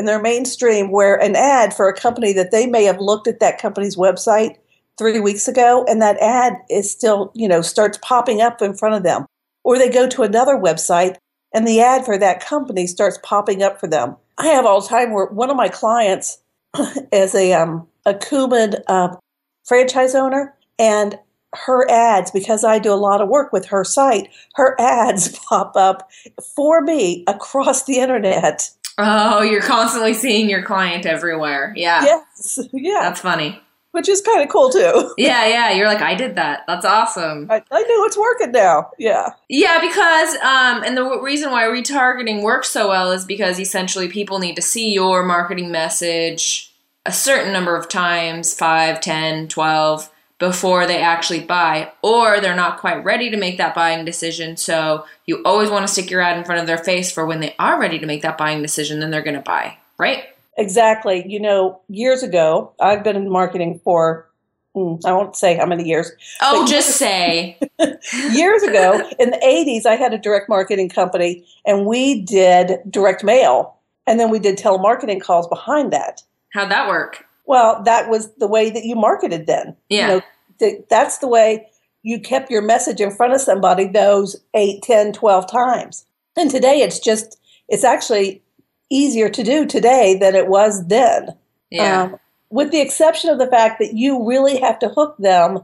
in 0.00 0.06
their 0.06 0.20
mainstream 0.20 0.90
where 0.90 1.14
an 1.16 1.36
ad 1.36 1.74
for 1.74 1.86
a 1.86 1.94
company 1.94 2.32
that 2.32 2.50
they 2.50 2.66
may 2.66 2.84
have 2.84 2.98
looked 2.98 3.28
at 3.28 3.38
that 3.38 3.60
company's 3.60 3.96
website 3.96 4.56
three 4.96 5.20
weeks 5.20 5.46
ago 5.46 5.84
and 5.86 6.00
that 6.00 6.16
ad 6.20 6.54
is 6.70 6.90
still 6.90 7.30
you 7.34 7.46
know 7.46 7.60
starts 7.60 7.98
popping 8.02 8.40
up 8.40 8.62
in 8.62 8.74
front 8.74 8.94
of 8.94 9.02
them. 9.02 9.26
Or 9.62 9.78
they 9.78 9.90
go 9.90 10.08
to 10.08 10.22
another 10.22 10.54
website 10.54 11.16
and 11.52 11.68
the 11.68 11.82
ad 11.82 12.06
for 12.06 12.16
that 12.16 12.40
company 12.40 12.86
starts 12.86 13.18
popping 13.22 13.62
up 13.62 13.78
for 13.78 13.88
them. 13.88 14.16
I 14.38 14.46
have 14.46 14.64
all 14.64 14.80
the 14.80 14.88
time 14.88 15.12
where 15.12 15.26
one 15.26 15.50
of 15.50 15.56
my 15.56 15.68
clients 15.68 16.38
is 17.12 17.34
a 17.34 17.52
um 17.52 17.86
a 18.06 18.14
Kumon 18.14 18.80
uh, 18.88 19.16
franchise 19.64 20.14
owner 20.14 20.54
and 20.78 21.18
her 21.52 21.88
ads 21.90 22.30
because 22.30 22.62
i 22.62 22.78
do 22.78 22.92
a 22.92 22.94
lot 22.94 23.20
of 23.20 23.28
work 23.28 23.52
with 23.52 23.66
her 23.66 23.82
site 23.82 24.28
her 24.54 24.76
ads 24.80 25.36
pop 25.48 25.72
up 25.76 26.08
for 26.54 26.80
me 26.80 27.24
across 27.26 27.84
the 27.84 27.98
internet 27.98 28.70
Oh, 29.04 29.42
you're 29.42 29.62
constantly 29.62 30.14
seeing 30.14 30.48
your 30.50 30.62
client 30.62 31.06
everywhere. 31.06 31.72
Yeah. 31.76 32.02
yes 32.02 32.58
yeah 32.72 33.00
That's 33.02 33.20
funny. 33.20 33.60
which 33.92 34.08
is 34.08 34.20
kind 34.20 34.42
of 34.42 34.48
cool 34.48 34.70
too 34.70 35.14
Yeah, 35.18 35.46
yeah. 35.46 35.72
You're 35.72 35.86
like, 35.88 36.00
I 36.02 36.14
did 36.14 36.36
that. 36.36 36.62
That's 36.66 36.84
awesome. 36.84 37.46
I, 37.50 37.56
I 37.70 37.82
know 37.82 38.04
it's 38.04 38.16
working 38.18 38.52
now 38.52 38.90
yeah 38.98 39.30
Yeah, 39.48 39.80
because 39.80 40.34
um, 40.36 40.82
and 40.84 40.96
the 40.96 41.02
w- 41.02 41.22
reason 41.22 41.50
why 41.50 41.64
retargeting 41.64 42.42
works 42.42 42.68
so 42.70 42.88
well 42.88 43.10
is 43.10 43.24
because 43.24 43.58
essentially 43.58 44.08
people 44.08 44.38
need 44.38 44.54
to 44.56 44.62
see 44.62 44.92
your 44.92 45.22
marketing 45.24 45.70
message 45.72 46.72
a 47.06 47.12
certain 47.12 47.52
number 47.52 47.76
of 47.76 47.88
times 47.88 48.52
5 48.54 49.00
10 49.00 49.48
12 49.48 50.10
before 50.40 50.86
they 50.86 51.00
actually 51.00 51.40
buy 51.40 51.92
or 52.02 52.40
they're 52.40 52.56
not 52.56 52.80
quite 52.80 53.04
ready 53.04 53.30
to 53.30 53.36
make 53.36 53.58
that 53.58 53.74
buying 53.74 54.04
decision 54.04 54.56
so 54.56 55.04
you 55.26 55.40
always 55.44 55.70
want 55.70 55.86
to 55.86 55.92
stick 55.92 56.10
your 56.10 56.20
ad 56.20 56.36
in 56.36 56.44
front 56.44 56.60
of 56.60 56.66
their 56.66 56.78
face 56.78 57.12
for 57.12 57.24
when 57.24 57.38
they 57.38 57.54
are 57.60 57.78
ready 57.78 58.00
to 58.00 58.06
make 58.06 58.22
that 58.22 58.36
buying 58.36 58.60
decision 58.60 58.98
then 58.98 59.12
they're 59.12 59.22
going 59.22 59.36
to 59.36 59.42
buy 59.42 59.76
right 59.98 60.24
Exactly. 60.60 61.24
You 61.26 61.40
know, 61.40 61.80
years 61.88 62.22
ago, 62.22 62.72
I've 62.80 63.02
been 63.02 63.16
in 63.16 63.30
marketing 63.30 63.80
for 63.82 64.28
mm, 64.76 65.02
I 65.06 65.12
won't 65.12 65.34
say 65.34 65.56
how 65.56 65.64
many 65.64 65.88
years. 65.88 66.12
Oh, 66.42 66.66
just 66.66 66.96
say. 66.96 67.58
years 68.32 68.62
ago 68.62 69.08
in 69.18 69.30
the 69.30 69.38
80s, 69.38 69.86
I 69.86 69.96
had 69.96 70.12
a 70.12 70.18
direct 70.18 70.50
marketing 70.50 70.90
company 70.90 71.46
and 71.64 71.86
we 71.86 72.20
did 72.22 72.78
direct 72.90 73.24
mail 73.24 73.76
and 74.06 74.20
then 74.20 74.30
we 74.30 74.38
did 74.38 74.58
telemarketing 74.58 75.22
calls 75.22 75.48
behind 75.48 75.94
that. 75.94 76.22
How'd 76.52 76.70
that 76.70 76.88
work? 76.88 77.24
Well, 77.50 77.82
that 77.82 78.08
was 78.08 78.32
the 78.34 78.46
way 78.46 78.70
that 78.70 78.84
you 78.84 78.94
marketed 78.94 79.48
then. 79.48 79.76
Yeah. 79.88 80.00
You 80.00 80.06
know, 80.06 80.22
th- 80.60 80.84
that's 80.88 81.18
the 81.18 81.26
way 81.26 81.66
you 82.04 82.20
kept 82.20 82.48
your 82.48 82.62
message 82.62 83.00
in 83.00 83.10
front 83.10 83.32
of 83.32 83.40
somebody 83.40 83.88
those 83.88 84.36
8, 84.54 84.80
10, 84.84 85.12
12 85.12 85.50
times. 85.50 86.06
And 86.36 86.48
today 86.48 86.80
it's 86.82 87.00
just, 87.00 87.40
it's 87.68 87.82
actually 87.82 88.40
easier 88.88 89.28
to 89.30 89.42
do 89.42 89.66
today 89.66 90.16
than 90.16 90.36
it 90.36 90.46
was 90.46 90.86
then. 90.86 91.30
Yeah. 91.72 92.02
Um, 92.02 92.20
with 92.50 92.70
the 92.70 92.80
exception 92.80 93.30
of 93.30 93.40
the 93.40 93.48
fact 93.48 93.80
that 93.80 93.94
you 93.94 94.24
really 94.24 94.60
have 94.60 94.78
to 94.78 94.88
hook 94.88 95.16
them 95.18 95.58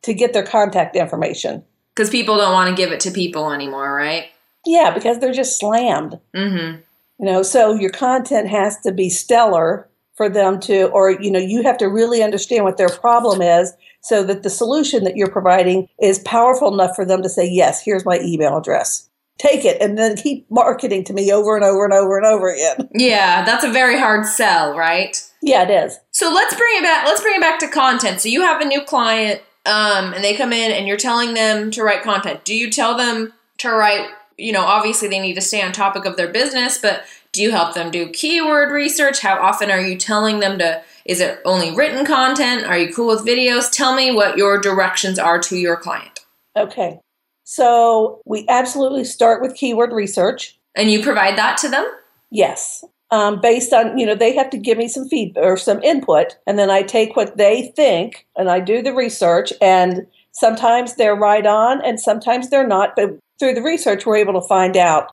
to 0.00 0.14
get 0.14 0.32
their 0.32 0.46
contact 0.46 0.96
information. 0.96 1.62
Because 1.94 2.08
people 2.08 2.38
don't 2.38 2.54
want 2.54 2.74
to 2.74 2.82
give 2.82 2.92
it 2.92 3.00
to 3.00 3.10
people 3.10 3.52
anymore, 3.52 3.94
right? 3.94 4.30
Yeah, 4.64 4.90
because 4.94 5.18
they're 5.18 5.34
just 5.34 5.60
slammed. 5.60 6.18
Mm-hmm. 6.34 6.80
You 7.18 7.26
know, 7.26 7.42
so 7.42 7.74
your 7.74 7.90
content 7.90 8.48
has 8.48 8.80
to 8.80 8.92
be 8.92 9.10
stellar 9.10 9.89
for 10.20 10.28
them 10.28 10.60
to, 10.60 10.84
or, 10.88 11.12
you 11.12 11.30
know, 11.30 11.38
you 11.38 11.62
have 11.62 11.78
to 11.78 11.86
really 11.86 12.22
understand 12.22 12.62
what 12.62 12.76
their 12.76 12.90
problem 12.90 13.40
is 13.40 13.72
so 14.02 14.22
that 14.22 14.42
the 14.42 14.50
solution 14.50 15.02
that 15.04 15.16
you're 15.16 15.30
providing 15.30 15.88
is 15.98 16.18
powerful 16.18 16.70
enough 16.74 16.94
for 16.94 17.06
them 17.06 17.22
to 17.22 17.28
say, 17.30 17.48
yes, 17.48 17.82
here's 17.82 18.04
my 18.04 18.20
email 18.20 18.58
address. 18.58 19.08
Take 19.38 19.64
it 19.64 19.80
and 19.80 19.96
then 19.96 20.16
keep 20.16 20.44
marketing 20.50 21.04
to 21.04 21.14
me 21.14 21.32
over 21.32 21.56
and 21.56 21.64
over 21.64 21.86
and 21.86 21.94
over 21.94 22.18
and 22.18 22.26
over 22.26 22.52
again. 22.52 22.90
Yeah, 22.94 23.46
that's 23.46 23.64
a 23.64 23.72
very 23.72 23.98
hard 23.98 24.26
sell, 24.26 24.76
right? 24.76 25.16
Yeah, 25.40 25.62
it 25.62 25.70
is. 25.70 25.98
So 26.10 26.30
let's 26.30 26.54
bring 26.54 26.76
it 26.76 26.82
back. 26.82 27.06
Let's 27.06 27.22
bring 27.22 27.36
it 27.36 27.40
back 27.40 27.58
to 27.60 27.68
content. 27.68 28.20
So 28.20 28.28
you 28.28 28.42
have 28.42 28.60
a 28.60 28.66
new 28.66 28.82
client, 28.82 29.40
um, 29.64 30.12
and 30.12 30.22
they 30.22 30.36
come 30.36 30.52
in, 30.52 30.70
and 30.70 30.86
you're 30.86 30.98
telling 30.98 31.32
them 31.32 31.70
to 31.70 31.82
write 31.82 32.02
content. 32.02 32.44
Do 32.44 32.54
you 32.54 32.70
tell 32.70 32.94
them 32.94 33.32
to 33.60 33.70
write? 33.70 34.06
You 34.36 34.52
know, 34.52 34.64
obviously 34.64 35.08
they 35.08 35.20
need 35.20 35.34
to 35.34 35.40
stay 35.40 35.62
on 35.62 35.72
topic 35.72 36.04
of 36.04 36.18
their 36.18 36.28
business, 36.28 36.76
but 36.76 37.04
do 37.32 37.42
you 37.42 37.50
help 37.50 37.74
them 37.74 37.90
do 37.90 38.08
keyword 38.08 38.72
research? 38.72 39.20
How 39.20 39.38
often 39.38 39.70
are 39.70 39.80
you 39.80 39.96
telling 39.96 40.40
them 40.40 40.58
to? 40.58 40.82
Is 41.04 41.20
it 41.20 41.40
only 41.44 41.74
written 41.74 42.04
content? 42.04 42.64
Are 42.64 42.78
you 42.78 42.92
cool 42.92 43.08
with 43.08 43.26
videos? 43.26 43.70
Tell 43.70 43.94
me 43.94 44.12
what 44.12 44.36
your 44.36 44.60
directions 44.60 45.18
are 45.18 45.38
to 45.40 45.56
your 45.56 45.76
client. 45.76 46.20
Okay. 46.56 46.98
So 47.44 48.20
we 48.26 48.46
absolutely 48.48 49.04
start 49.04 49.42
with 49.42 49.54
keyword 49.54 49.92
research. 49.92 50.58
And 50.76 50.90
you 50.90 51.02
provide 51.02 51.36
that 51.36 51.56
to 51.58 51.68
them? 51.68 51.88
Yes. 52.30 52.84
Um, 53.10 53.40
based 53.40 53.72
on, 53.72 53.98
you 53.98 54.06
know, 54.06 54.14
they 54.14 54.34
have 54.36 54.50
to 54.50 54.58
give 54.58 54.78
me 54.78 54.86
some 54.86 55.08
feedback 55.08 55.42
or 55.42 55.56
some 55.56 55.82
input, 55.82 56.36
and 56.46 56.56
then 56.56 56.70
I 56.70 56.82
take 56.82 57.16
what 57.16 57.36
they 57.36 57.72
think 57.74 58.24
and 58.36 58.48
I 58.48 58.60
do 58.60 58.82
the 58.82 58.94
research. 58.94 59.52
And 59.60 60.06
sometimes 60.30 60.94
they're 60.94 61.16
right 61.16 61.44
on 61.44 61.84
and 61.84 61.98
sometimes 61.98 62.50
they're 62.50 62.66
not. 62.66 62.94
But 62.94 63.18
through 63.40 63.54
the 63.54 63.62
research, 63.62 64.06
we're 64.06 64.16
able 64.16 64.40
to 64.40 64.46
find 64.46 64.76
out, 64.76 65.10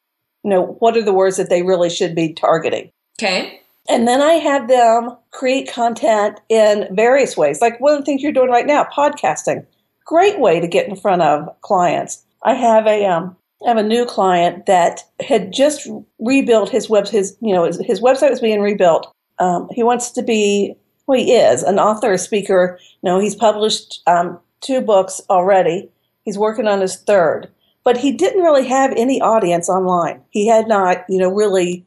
you 0.47 0.53
know, 0.53 0.77
what 0.79 0.95
are 0.95 1.03
the 1.03 1.11
words 1.11 1.35
that 1.35 1.49
they 1.49 1.61
really 1.61 1.89
should 1.89 2.15
be 2.15 2.31
targeting. 2.31 2.89
Okay. 3.19 3.59
And 3.89 4.07
then 4.07 4.21
I 4.21 4.35
have 4.35 4.69
them 4.69 5.17
create 5.31 5.69
content 5.69 6.39
in 6.47 6.87
various 6.95 7.35
ways. 7.35 7.59
Like 7.59 7.81
one 7.81 7.91
of 7.91 7.99
the 7.99 8.05
things 8.05 8.23
you're 8.23 8.31
doing 8.31 8.49
right 8.49 8.65
now, 8.65 8.85
podcasting. 8.85 9.65
Great 10.05 10.39
way 10.39 10.61
to 10.61 10.67
get 10.67 10.87
in 10.87 10.95
front 10.95 11.21
of 11.21 11.49
clients. 11.59 12.23
I 12.43 12.53
have 12.53 12.87
a 12.87 13.05
um, 13.05 13.35
I 13.65 13.67
have 13.67 13.75
a 13.75 13.83
new 13.83 14.05
client 14.05 14.67
that 14.67 15.03
had 15.19 15.51
just 15.51 15.85
rebuilt 16.17 16.69
his 16.69 16.89
web 16.89 17.09
his 17.09 17.35
you 17.41 17.53
know 17.53 17.65
his, 17.65 17.81
his 17.85 17.99
website 17.99 18.29
was 18.29 18.39
being 18.39 18.61
rebuilt. 18.61 19.13
Um, 19.39 19.67
he 19.73 19.83
wants 19.83 20.11
to 20.11 20.21
be 20.21 20.75
well 21.07 21.19
he 21.19 21.33
is 21.33 21.61
an 21.61 21.77
author, 21.77 22.13
a 22.13 22.17
speaker. 22.17 22.79
You 23.01 23.09
know 23.09 23.19
he's 23.19 23.35
published 23.35 24.01
um, 24.07 24.39
two 24.61 24.79
books 24.79 25.19
already. 25.29 25.89
He's 26.23 26.37
working 26.37 26.67
on 26.67 26.79
his 26.79 26.95
third, 26.95 27.49
but 27.87 27.95
he 27.95 28.11
didn't 28.11 28.43
really 28.43 28.67
have 28.67 28.93
any 28.97 29.21
audience 29.21 29.69
online. 29.69 30.21
He 30.29 30.45
had 30.45 30.67
not 30.67 31.05
you 31.07 31.17
know 31.17 31.29
really 31.29 31.85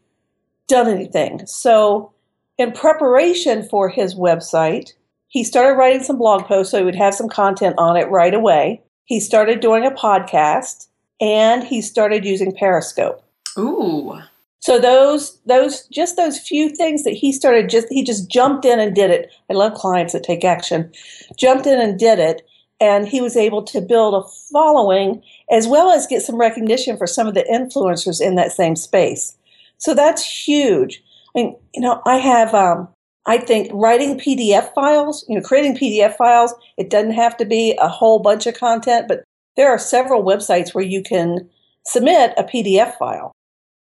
done 0.66 0.88
anything. 0.88 1.45
So 1.45 2.11
in 2.57 2.73
preparation 2.73 3.69
for 3.69 3.90
his 3.90 4.14
website, 4.14 4.95
he 5.28 5.45
started 5.45 5.76
writing 5.76 6.02
some 6.02 6.16
blog 6.16 6.47
posts 6.47 6.71
so 6.71 6.78
he 6.78 6.85
would 6.85 6.95
have 6.95 7.14
some 7.14 7.28
content 7.28 7.75
on 7.76 7.99
it 7.99 8.09
right 8.09 8.33
away. 8.33 8.80
He 9.04 9.21
started 9.21 9.61
doing 9.61 9.85
a 9.85 9.90
podcast 9.90 10.88
and 11.21 11.62
he 11.62 11.83
started 11.83 12.25
using 12.25 12.57
Periscope. 12.57 13.23
Ooh. 13.59 14.19
So 14.61 14.78
those 14.78 15.38
those 15.45 15.87
just 15.88 16.16
those 16.16 16.38
few 16.38 16.71
things 16.71 17.04
that 17.04 17.12
he 17.12 17.30
started 17.30 17.69
just 17.69 17.88
he 17.90 18.02
just 18.02 18.30
jumped 18.30 18.64
in 18.64 18.80
and 18.80 18.95
did 18.95 19.11
it. 19.11 19.30
I 19.50 19.52
love 19.52 19.75
clients 19.75 20.14
that 20.14 20.23
take 20.23 20.47
action. 20.47 20.90
Jumped 21.37 21.66
in 21.66 21.78
and 21.78 21.99
did 21.99 22.19
it 22.19 22.40
and 22.80 23.07
he 23.07 23.21
was 23.21 23.37
able 23.37 23.62
to 23.62 23.80
build 23.80 24.14
a 24.14 24.26
following 24.50 25.23
as 25.50 25.66
well 25.66 25.90
as 25.90 26.07
get 26.07 26.23
some 26.23 26.37
recognition 26.37 26.97
for 26.97 27.07
some 27.07 27.26
of 27.26 27.35
the 27.35 27.45
influencers 27.50 28.21
in 28.21 28.37
that 28.37 28.52
same 28.52 28.76
space. 28.76 29.37
So 29.78 29.95
that's 29.95 30.25
huge. 30.25 31.02
I 31.35 31.40
mean, 31.40 31.57
you 31.75 31.80
know, 31.80 32.02
I 32.07 32.16
have 32.16 32.54
um, 32.54 32.88
I 33.26 33.38
think 33.38 33.71
writing 33.73 34.19
PDF 34.19 34.73
files, 34.75 35.25
you 35.28 35.37
know, 35.37 35.42
creating 35.42 35.76
PDF 35.76 36.16
files, 36.16 36.54
it 36.76 36.90
doesn't 36.90 37.12
have 37.12 37.37
to 37.38 37.45
be 37.45 37.76
a 37.80 37.88
whole 37.88 38.19
bunch 38.19 38.47
of 38.47 38.59
content, 38.59 39.09
but 39.09 39.25
there 39.57 39.71
are 39.71 39.78
several 39.78 40.23
websites 40.23 40.75
where 40.75 40.85
you 40.85 41.02
can 41.02 41.49
submit 41.87 42.33
a 42.37 42.45
PDF 42.45 42.97
file. 42.97 43.33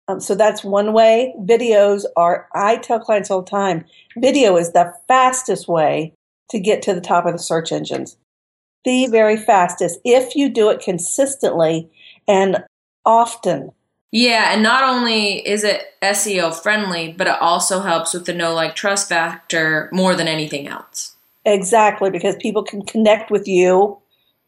Um, 0.07 0.19
so 0.19 0.35
that's 0.35 0.63
one 0.63 0.93
way. 0.93 1.33
Videos 1.41 2.05
are, 2.15 2.47
I 2.53 2.77
tell 2.77 2.99
clients 2.99 3.31
all 3.31 3.41
the 3.41 3.49
time, 3.49 3.85
video 4.17 4.55
is 4.55 4.71
the 4.71 4.93
fastest 5.07 5.67
way 5.67 6.13
to 6.49 6.59
get 6.59 6.81
to 6.83 6.93
the 6.93 7.01
top 7.01 7.25
of 7.25 7.33
the 7.33 7.39
search 7.39 7.71
engines. 7.71 8.17
The 8.85 9.07
very 9.07 9.35
fastest 9.35 9.99
if 10.05 10.35
you 10.35 10.47
do 10.47 10.69
it 10.69 10.79
consistently 10.79 11.89
and 12.27 12.63
often. 13.05 13.71
Yeah, 14.11 14.53
and 14.53 14.63
not 14.63 14.83
only 14.83 15.45
is 15.45 15.63
it 15.63 15.81
SEO 16.01 16.53
friendly, 16.53 17.13
but 17.17 17.27
it 17.27 17.41
also 17.41 17.81
helps 17.81 18.13
with 18.13 18.25
the 18.25 18.33
no 18.33 18.53
like 18.53 18.75
trust 18.75 19.09
factor 19.09 19.89
more 19.91 20.15
than 20.15 20.27
anything 20.27 20.67
else. 20.67 21.15
Exactly, 21.45 22.09
because 22.09 22.35
people 22.37 22.63
can 22.63 22.83
connect 22.83 23.29
with 23.29 23.47
you 23.47 23.97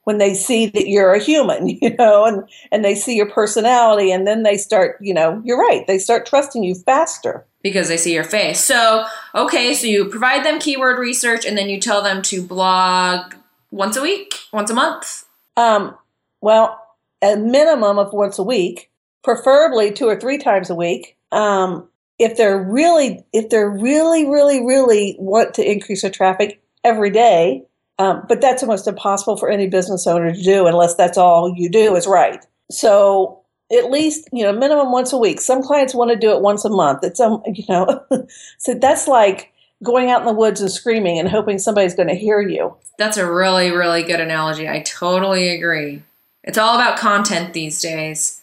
when 0.07 0.19
they 0.19 0.33
see 0.33 0.67
that 0.67 0.87
you're 0.87 1.13
a 1.13 1.21
human, 1.21 1.67
you 1.81 1.93
know, 1.97 2.23
and, 2.25 2.47
and 2.71 2.85
they 2.85 2.95
see 2.95 3.17
your 3.17 3.29
personality 3.29 4.09
and 4.09 4.25
then 4.25 4.43
they 4.43 4.55
start, 4.55 4.97
you 5.01 5.13
know, 5.13 5.41
you're 5.43 5.59
right, 5.59 5.85
they 5.85 5.97
start 5.99 6.25
trusting 6.25 6.63
you 6.63 6.75
faster. 6.75 7.45
Because 7.61 7.89
they 7.89 7.97
see 7.97 8.13
your 8.13 8.23
face. 8.23 8.63
So, 8.63 9.05
okay, 9.35 9.73
so 9.73 9.85
you 9.85 10.05
provide 10.05 10.45
them 10.45 10.59
keyword 10.59 10.97
research 10.97 11.45
and 11.45 11.57
then 11.57 11.67
you 11.67 11.81
tell 11.81 12.01
them 12.01 12.21
to 12.21 12.41
blog 12.41 13.33
once 13.71 13.97
a 13.97 14.01
week, 14.01 14.33
once 14.51 14.69
a 14.69 14.73
month. 14.73 15.25
Um, 15.55 15.95
well, 16.41 16.81
a 17.21 17.35
minimum 17.35 17.97
of 17.97 18.13
once 18.13 18.37
a 18.39 18.43
week, 18.43 18.89
preferably 19.23 19.91
two 19.91 20.07
or 20.07 20.19
three 20.19 20.37
times 20.37 20.69
a 20.69 20.75
week. 20.75 21.17
Um, 21.31 21.87
if 22.19 22.37
they're 22.37 22.61
really, 22.61 23.23
if 23.33 23.49
they're 23.49 23.69
really, 23.69 24.25
really, 24.25 24.65
really 24.65 25.15
want 25.19 25.53
to 25.55 25.69
increase 25.69 26.01
their 26.01 26.11
traffic 26.11 26.61
every 26.83 27.09
day, 27.09 27.63
um, 27.99 28.23
but 28.27 28.41
that's 28.41 28.63
almost 28.63 28.87
impossible 28.87 29.37
for 29.37 29.49
any 29.49 29.67
business 29.67 30.07
owner 30.07 30.31
to 30.33 30.41
do 30.41 30.67
unless 30.67 30.95
that's 30.95 31.17
all 31.17 31.53
you 31.55 31.69
do 31.69 31.95
is 31.95 32.07
right. 32.07 32.45
So 32.69 33.41
at 33.71 33.91
least 33.91 34.29
you 34.31 34.43
know 34.43 34.53
minimum 34.53 34.91
once 34.91 35.13
a 35.13 35.17
week. 35.17 35.41
Some 35.41 35.61
clients 35.61 35.93
want 35.93 36.11
to 36.11 36.17
do 36.17 36.31
it 36.31 36.41
once 36.41 36.63
a 36.65 36.69
month. 36.69 37.03
It's 37.03 37.19
um 37.19 37.41
you 37.53 37.65
know, 37.67 38.03
so 38.57 38.73
that's 38.73 39.07
like 39.07 39.51
going 39.83 40.09
out 40.09 40.21
in 40.21 40.27
the 40.27 40.33
woods 40.33 40.61
and 40.61 40.71
screaming 40.71 41.19
and 41.19 41.29
hoping 41.29 41.59
somebody's 41.59 41.95
going 41.95 42.07
to 42.07 42.15
hear 42.15 42.41
you. 42.41 42.75
That's 42.97 43.17
a 43.17 43.31
really 43.31 43.71
really 43.71 44.03
good 44.03 44.19
analogy. 44.19 44.67
I 44.67 44.81
totally 44.81 45.49
agree. 45.49 46.03
It's 46.43 46.57
all 46.57 46.75
about 46.75 46.97
content 46.97 47.53
these 47.53 47.81
days. 47.81 48.41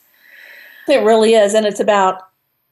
It 0.88 1.02
really 1.02 1.34
is, 1.34 1.54
and 1.54 1.64
it's 1.64 1.80
about 1.80 2.28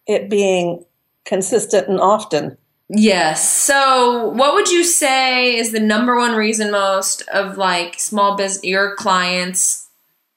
it 0.06 0.28
being 0.28 0.84
consistent 1.24 1.88
and 1.88 2.00
often. 2.00 2.58
Yes. 2.88 3.50
So, 3.50 4.28
what 4.28 4.54
would 4.54 4.68
you 4.68 4.84
say 4.84 5.56
is 5.56 5.72
the 5.72 5.80
number 5.80 6.16
one 6.16 6.34
reason 6.34 6.70
most 6.70 7.22
of 7.32 7.56
like 7.56 7.98
small 7.98 8.36
business 8.36 8.64
your 8.64 8.94
clients 8.96 9.88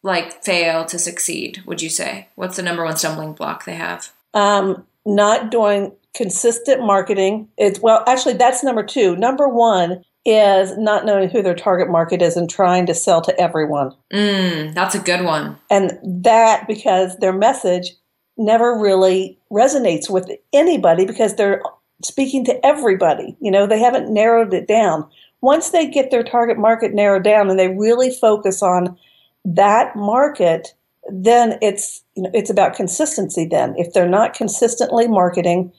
like 0.03 0.44
fail 0.44 0.86
to 0.86 0.98
succeed? 0.98 1.62
Would 1.65 1.82
you 1.82 1.89
say 1.89 2.29
what's 2.36 2.55
the 2.55 2.63
number 2.63 2.86
one 2.86 2.96
stumbling 2.96 3.34
block 3.34 3.65
they 3.65 3.75
have? 3.75 4.12
Um, 4.34 4.86
not 5.05 5.51
doing 5.51 5.91
consistent 6.15 6.81
marketing. 6.81 7.48
It's 7.57 7.79
well, 7.79 8.03
actually, 8.07 8.36
that's 8.36 8.63
number 8.63 8.84
two. 8.84 9.15
Number 9.17 9.48
one 9.48 10.03
is 10.25 10.75
not 10.77 11.05
knowing 11.05 11.29
who 11.29 11.43
their 11.43 11.55
target 11.55 11.89
market 11.89 12.22
is 12.22 12.36
and 12.36 12.50
trying 12.50 12.88
to 12.88 12.95
sell 12.95 13.22
to 13.22 13.39
everyone. 13.39 13.91
Mm, 14.12 14.74
that's 14.74 14.95
a 14.95 15.00
good 15.00 15.24
one. 15.24 15.57
And 15.69 16.00
that 16.03 16.67
because 16.67 17.15
their 17.17 17.34
message 17.34 17.91
never 18.38 18.77
really 18.77 19.38
resonates 19.51 20.10
with 20.10 20.29
anybody 20.51 21.05
because 21.05 21.36
they're 21.36 21.62
speaking 22.03 22.43
to 22.45 22.65
everybody. 22.65 23.38
You 23.39 23.51
know, 23.51 23.67
they 23.67 23.79
haven't 23.79 24.12
narrowed 24.12 24.53
it 24.53 24.67
down. 24.67 25.07
Once 25.41 25.69
they 25.69 25.88
get 25.88 26.10
their 26.10 26.24
target 26.24 26.57
market 26.57 26.93
narrowed 26.93 27.24
down 27.24 27.50
and 27.50 27.60
they 27.60 27.67
really 27.69 28.10
focus 28.10 28.63
on 28.63 28.98
that 29.45 29.95
market, 29.95 30.74
then 31.12 31.60
it's 31.62 32.03
you 32.15 32.24
know 32.24 32.31
it's 32.34 32.50
about 32.50 32.75
consistency 32.75 33.45
then. 33.45 33.75
If 33.77 33.93
they're 33.93 34.10
not 34.10 34.34
consistently 34.34 35.07
marketing, 35.07 35.72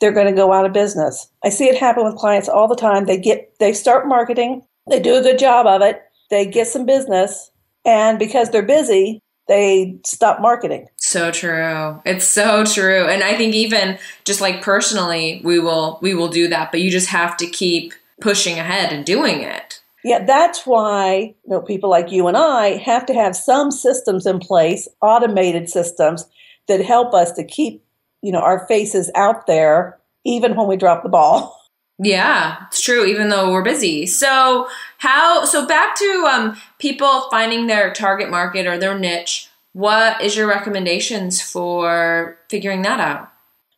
they're 0.00 0.12
going 0.12 0.26
to 0.26 0.32
go 0.32 0.52
out 0.52 0.66
of 0.66 0.72
business. 0.72 1.28
I 1.44 1.50
see 1.50 1.66
it 1.66 1.78
happen 1.78 2.04
with 2.04 2.16
clients 2.16 2.48
all 2.48 2.66
the 2.66 2.76
time. 2.76 3.06
They 3.06 3.18
get 3.18 3.54
they 3.60 3.72
start 3.72 4.08
marketing, 4.08 4.62
They 4.88 5.00
do 5.00 5.16
a 5.16 5.22
good 5.22 5.38
job 5.38 5.66
of 5.66 5.82
it. 5.82 6.02
They 6.30 6.46
get 6.46 6.66
some 6.66 6.86
business. 6.86 7.50
And 7.84 8.18
because 8.18 8.50
they're 8.50 8.62
busy, 8.62 9.20
they 9.48 9.98
stop 10.04 10.40
marketing. 10.40 10.86
So 10.96 11.30
true. 11.30 12.00
It's 12.04 12.26
so 12.26 12.64
true. 12.64 13.06
And 13.06 13.22
I 13.22 13.36
think 13.36 13.54
even 13.54 13.98
just 14.24 14.40
like 14.40 14.62
personally, 14.62 15.40
we 15.44 15.58
will 15.58 15.98
we 16.00 16.14
will 16.14 16.28
do 16.28 16.48
that, 16.48 16.70
but 16.70 16.80
you 16.80 16.90
just 16.90 17.08
have 17.08 17.36
to 17.38 17.46
keep 17.46 17.92
pushing 18.20 18.58
ahead 18.58 18.92
and 18.92 19.04
doing 19.04 19.40
it. 19.40 19.80
Yeah, 20.04 20.24
that's 20.24 20.66
why 20.66 21.34
you 21.44 21.50
know 21.50 21.60
people 21.60 21.90
like 21.90 22.10
you 22.12 22.26
and 22.26 22.36
I 22.36 22.76
have 22.78 23.04
to 23.06 23.14
have 23.14 23.36
some 23.36 23.70
systems 23.70 24.24
in 24.24 24.38
place, 24.38 24.88
automated 25.02 25.68
systems 25.68 26.26
that 26.68 26.84
help 26.84 27.12
us 27.12 27.32
to 27.32 27.44
keep, 27.44 27.82
you 28.22 28.32
know, 28.32 28.40
our 28.40 28.66
faces 28.66 29.10
out 29.14 29.46
there 29.46 29.98
even 30.24 30.54
when 30.56 30.68
we 30.68 30.76
drop 30.76 31.02
the 31.02 31.08
ball. 31.08 31.56
Yeah, 32.02 32.64
it's 32.68 32.80
true. 32.80 33.04
Even 33.04 33.28
though 33.28 33.52
we're 33.52 33.62
busy, 33.62 34.06
so 34.06 34.68
how? 34.96 35.44
So 35.44 35.66
back 35.66 35.94
to 35.96 36.28
um, 36.32 36.56
people 36.78 37.28
finding 37.30 37.66
their 37.66 37.92
target 37.92 38.30
market 38.30 38.66
or 38.66 38.78
their 38.78 38.98
niche. 38.98 39.50
What 39.74 40.18
is 40.22 40.34
your 40.34 40.48
recommendations 40.48 41.42
for 41.42 42.38
figuring 42.48 42.80
that 42.82 43.00
out? 43.00 43.30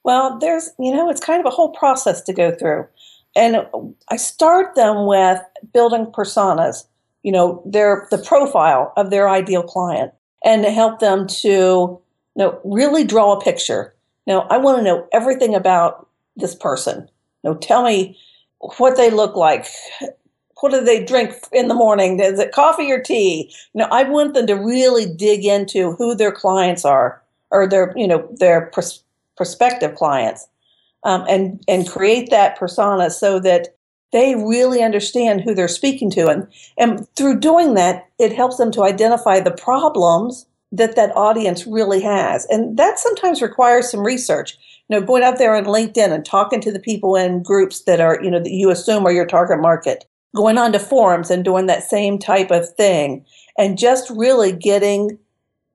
Well, 0.05 0.39
there's 0.39 0.71
you 0.79 0.93
know 0.95 1.11
it's 1.11 1.21
kind 1.21 1.41
of 1.41 1.47
a 1.47 1.55
whole 1.55 1.71
process 1.71 2.23
to 2.23 2.33
go 2.33 2.53
through, 2.53 2.87
and 3.35 3.67
I 4.09 4.17
start 4.17 4.77
them 4.77 5.07
with 5.07 5.41
building 5.73 6.07
personas. 6.07 6.85
You 7.25 7.33
know, 7.33 7.61
their 7.67 8.07
the 8.13 8.19
profile 8.19 8.93
of 8.97 9.11
their 9.11 9.29
ideal 9.29 9.65
client, 9.65 10.13
and 10.45 10.63
to 10.63 10.71
help 10.71 11.01
them 11.01 11.27
to 11.27 11.49
you 11.49 12.01
know 12.37 12.61
really 12.63 13.03
draw 13.03 13.33
a 13.33 13.41
picture. 13.41 13.92
Now, 14.27 14.47
I 14.51 14.59
want 14.59 14.79
to 14.79 14.85
know 14.85 15.09
everything 15.13 15.55
about 15.55 16.09
this 16.37 16.55
person 16.55 17.09
know, 17.45 17.55
tell 17.55 17.83
me 17.83 18.19
what 18.79 18.97
they 18.97 19.11
look 19.11 19.37
like. 19.37 19.67
What 20.61 20.71
do 20.71 20.81
they 20.85 21.05
drink 21.05 21.35
in 21.53 21.69
the 21.69 21.75
morning? 21.75 22.21
Is 22.21 22.39
it 22.39 22.53
coffee 22.53 22.91
or 22.93 23.01
tea? 23.01 23.53
You 23.75 23.81
know, 23.81 23.89
I 23.91 24.05
want 24.05 24.35
them 24.35 24.47
to 24.47 24.55
really 24.55 25.13
dig 25.13 25.45
into 25.45 25.93
who 25.93 26.15
their 26.15 26.31
clients 26.31 26.85
are, 26.85 27.21
or 27.51 27.69
their, 27.69 27.93
you 27.97 28.07
know, 28.07 28.29
their 28.39 28.67
pros- 28.67 29.03
prospective 29.37 29.97
clients, 29.97 30.47
um, 31.03 31.25
and 31.29 31.61
and 31.67 31.89
create 31.89 32.31
that 32.31 32.57
persona 32.57 33.11
so 33.11 33.41
that 33.41 33.75
they 34.13 34.37
really 34.37 34.85
understand 34.85 35.41
who 35.41 35.53
they're 35.53 35.67
speaking 35.67 36.11
to, 36.13 36.29
and 36.29 36.47
and 36.79 37.09
through 37.17 37.41
doing 37.41 37.75
that, 37.75 38.09
it 38.21 38.33
helps 38.33 38.57
them 38.57 38.71
to 38.71 38.85
identify 38.85 39.41
the 39.41 39.51
problems 39.51 40.47
that 40.73 40.97
that 40.97 41.15
audience 41.15 41.67
really 41.67 42.01
has, 42.03 42.47
and 42.47 42.77
that 42.77 42.99
sometimes 42.99 43.43
requires 43.43 43.91
some 43.91 44.01
research. 44.01 44.57
You 44.89 44.99
know, 44.99 45.07
going 45.07 45.23
out 45.23 45.39
there 45.39 45.55
on 45.55 45.65
LinkedIn 45.65 46.13
and 46.13 46.25
talking 46.25 46.61
to 46.63 46.73
the 46.73 46.81
people 46.81 47.15
in 47.15 47.43
groups 47.43 47.85
that 47.85 48.01
are, 48.01 48.19
you 48.23 48.31
know, 48.31 48.41
that 48.41 48.51
you 48.51 48.71
assume 48.71 49.07
are 49.07 49.13
your 49.13 49.27
target 49.27 49.61
market, 49.61 50.05
going 50.35 50.59
on 50.59 50.73
to 50.73 50.79
forums 50.79 51.31
and 51.31 51.45
doing 51.45 51.67
that 51.67 51.85
same 51.85 52.19
type 52.19 52.51
of 52.51 52.69
thing, 52.75 53.25
and 53.57 53.79
just 53.79 54.11
really 54.11 54.53
getting, 54.53 55.11
you 55.11 55.19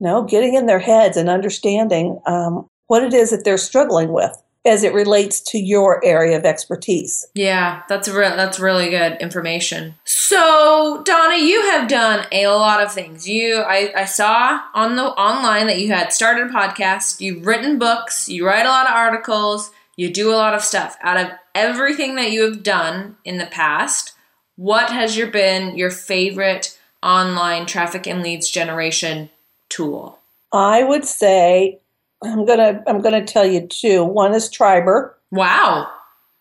know, 0.02 0.24
getting 0.24 0.56
in 0.56 0.66
their 0.66 0.80
heads 0.80 1.16
and 1.16 1.30
understanding 1.30 2.20
um, 2.26 2.68
what 2.88 3.04
it 3.04 3.14
is 3.14 3.32
that 3.32 3.46
they're 3.46 3.58
struggling 3.58 4.12
with 4.12 4.36
as 4.68 4.84
it 4.84 4.94
relates 4.94 5.40
to 5.40 5.58
your 5.58 6.04
area 6.04 6.38
of 6.38 6.46
expertise. 6.46 7.26
Yeah, 7.34 7.84
that's 7.88 8.08
re- 8.08 8.36
that's 8.36 8.60
really 8.60 8.90
good 8.90 9.18
information. 9.22 9.96
So, 10.04 11.02
Donna, 11.06 11.38
you 11.38 11.62
have 11.72 11.88
done 11.88 12.26
a 12.32 12.48
lot 12.48 12.84
of 12.84 12.92
things. 12.92 13.28
You 13.28 13.62
I, 13.62 13.92
I 13.96 14.06
saw 14.06 14.62
on 14.74 14.96
the 14.96 15.06
online 15.06 15.68
that 15.68 15.80
you 15.80 15.88
had 15.88 16.14
started 16.14 16.48
a 16.48 16.54
podcast, 16.54 17.22
you've 17.22 17.46
written 17.46 17.80
books, 17.80 18.28
you 18.30 18.46
write 18.46 18.66
a 18.66 18.70
lot 18.70 18.88
of 18.88 18.94
articles, 18.94 19.72
you 19.96 20.12
do 20.12 20.32
a 20.32 20.36
lot 20.36 20.54
of 20.54 20.62
stuff. 20.62 20.98
Out 21.02 21.18
of 21.18 21.32
everything 21.56 22.16
that 22.16 22.32
you 22.32 22.44
have 22.44 22.62
done 22.62 23.18
in 23.24 23.38
the 23.38 23.46
past, 23.46 24.14
what 24.58 24.92
has 24.92 25.16
your 25.18 25.28
been 25.28 25.78
your 25.78 25.92
favorite 25.92 26.78
online 27.02 27.66
traffic 27.66 28.06
and 28.08 28.22
leads 28.22 28.50
generation 28.50 29.30
tool? 29.70 30.20
I 30.52 30.84
would 30.84 31.06
say 31.06 31.80
I'm 32.24 32.46
gonna 32.46 32.84
I'm 32.88 33.02
gonna 33.02 33.24
tell 33.24 33.46
you 33.46 33.68
two. 33.68 34.04
One 34.04 34.34
is 34.34 34.50
Triber. 34.50 35.14
Wow. 35.32 35.88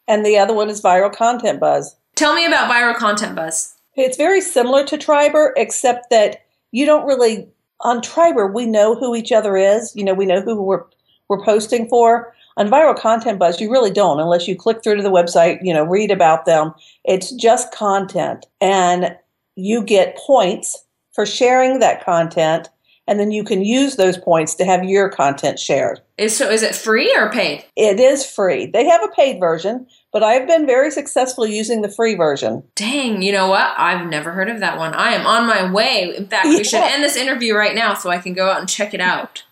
And 0.08 0.24
the 0.24 0.38
other 0.38 0.54
one 0.54 0.70
is 0.70 0.80
Viral 0.80 1.14
Content 1.14 1.60
Buzz. 1.60 1.96
Tell 2.14 2.34
me 2.34 2.46
about 2.46 2.70
Viral 2.70 2.96
Content 2.96 3.34
Buzz. 3.34 3.74
It's 3.94 4.16
very 4.16 4.40
similar 4.40 4.84
to 4.84 4.96
Triber, 4.96 5.52
except 5.56 6.10
that 6.10 6.44
you 6.72 6.86
don't 6.86 7.06
really 7.06 7.48
on 7.80 8.00
Triber 8.00 8.52
we 8.52 8.66
know 8.66 8.94
who 8.94 9.14
each 9.14 9.32
other 9.32 9.56
is. 9.56 9.94
You 9.94 10.04
know, 10.04 10.14
we 10.14 10.26
know 10.26 10.40
who 10.40 10.62
we're 10.62 10.84
we're 11.28 11.44
posting 11.44 11.88
for. 11.88 12.32
On 12.58 12.70
Viral 12.70 12.98
Content 12.98 13.38
Buzz, 13.38 13.60
you 13.60 13.70
really 13.70 13.90
don't 13.90 14.18
unless 14.18 14.48
you 14.48 14.56
click 14.56 14.82
through 14.82 14.96
to 14.96 15.02
the 15.02 15.10
website, 15.10 15.58
you 15.62 15.74
know, 15.74 15.84
read 15.84 16.10
about 16.10 16.46
them. 16.46 16.72
It's 17.04 17.30
just 17.32 17.74
content. 17.74 18.46
And 18.62 19.14
you 19.56 19.82
get 19.82 20.16
points 20.16 20.86
for 21.12 21.26
sharing 21.26 21.80
that 21.80 22.02
content 22.02 22.70
and 23.06 23.20
then 23.20 23.30
you 23.30 23.44
can 23.44 23.64
use 23.64 23.96
those 23.96 24.18
points 24.18 24.54
to 24.56 24.64
have 24.64 24.84
your 24.84 25.08
content 25.08 25.58
shared. 25.58 26.00
Is 26.18 26.36
so 26.36 26.50
is 26.50 26.62
it 26.62 26.74
free 26.74 27.14
or 27.16 27.30
paid? 27.30 27.64
It 27.76 28.00
is 28.00 28.24
free. 28.24 28.66
They 28.66 28.86
have 28.86 29.02
a 29.02 29.08
paid 29.08 29.38
version, 29.38 29.86
but 30.12 30.22
I've 30.22 30.46
been 30.46 30.66
very 30.66 30.90
successful 30.90 31.46
using 31.46 31.82
the 31.82 31.90
free 31.90 32.14
version. 32.14 32.62
Dang, 32.74 33.22
you 33.22 33.32
know 33.32 33.48
what? 33.48 33.74
I've 33.76 34.08
never 34.08 34.32
heard 34.32 34.48
of 34.48 34.60
that 34.60 34.78
one. 34.78 34.94
I 34.94 35.12
am 35.12 35.26
on 35.26 35.46
my 35.46 35.70
way. 35.70 36.14
In 36.16 36.26
fact, 36.26 36.46
we 36.46 36.64
should 36.64 36.82
end 36.82 37.02
this 37.02 37.16
interview 37.16 37.54
right 37.54 37.74
now 37.74 37.94
so 37.94 38.10
I 38.10 38.18
can 38.18 38.32
go 38.32 38.50
out 38.50 38.60
and 38.60 38.68
check 38.68 38.94
it 38.94 39.00
out. 39.00 39.44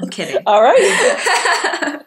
I'm 0.00 0.10
kidding. 0.10 0.42
All 0.46 0.62
right. 0.62 2.02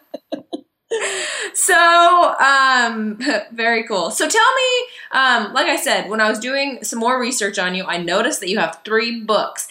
so 1.54 2.34
um 2.38 3.18
very 3.52 3.84
cool 3.84 4.10
so 4.10 4.28
tell 4.28 4.54
me 4.54 5.18
um 5.18 5.52
like 5.52 5.66
i 5.66 5.76
said 5.76 6.08
when 6.08 6.20
i 6.20 6.28
was 6.28 6.38
doing 6.38 6.82
some 6.82 6.98
more 6.98 7.20
research 7.20 7.58
on 7.58 7.74
you 7.74 7.84
i 7.84 7.96
noticed 7.96 8.40
that 8.40 8.48
you 8.48 8.58
have 8.58 8.80
three 8.84 9.20
books 9.20 9.68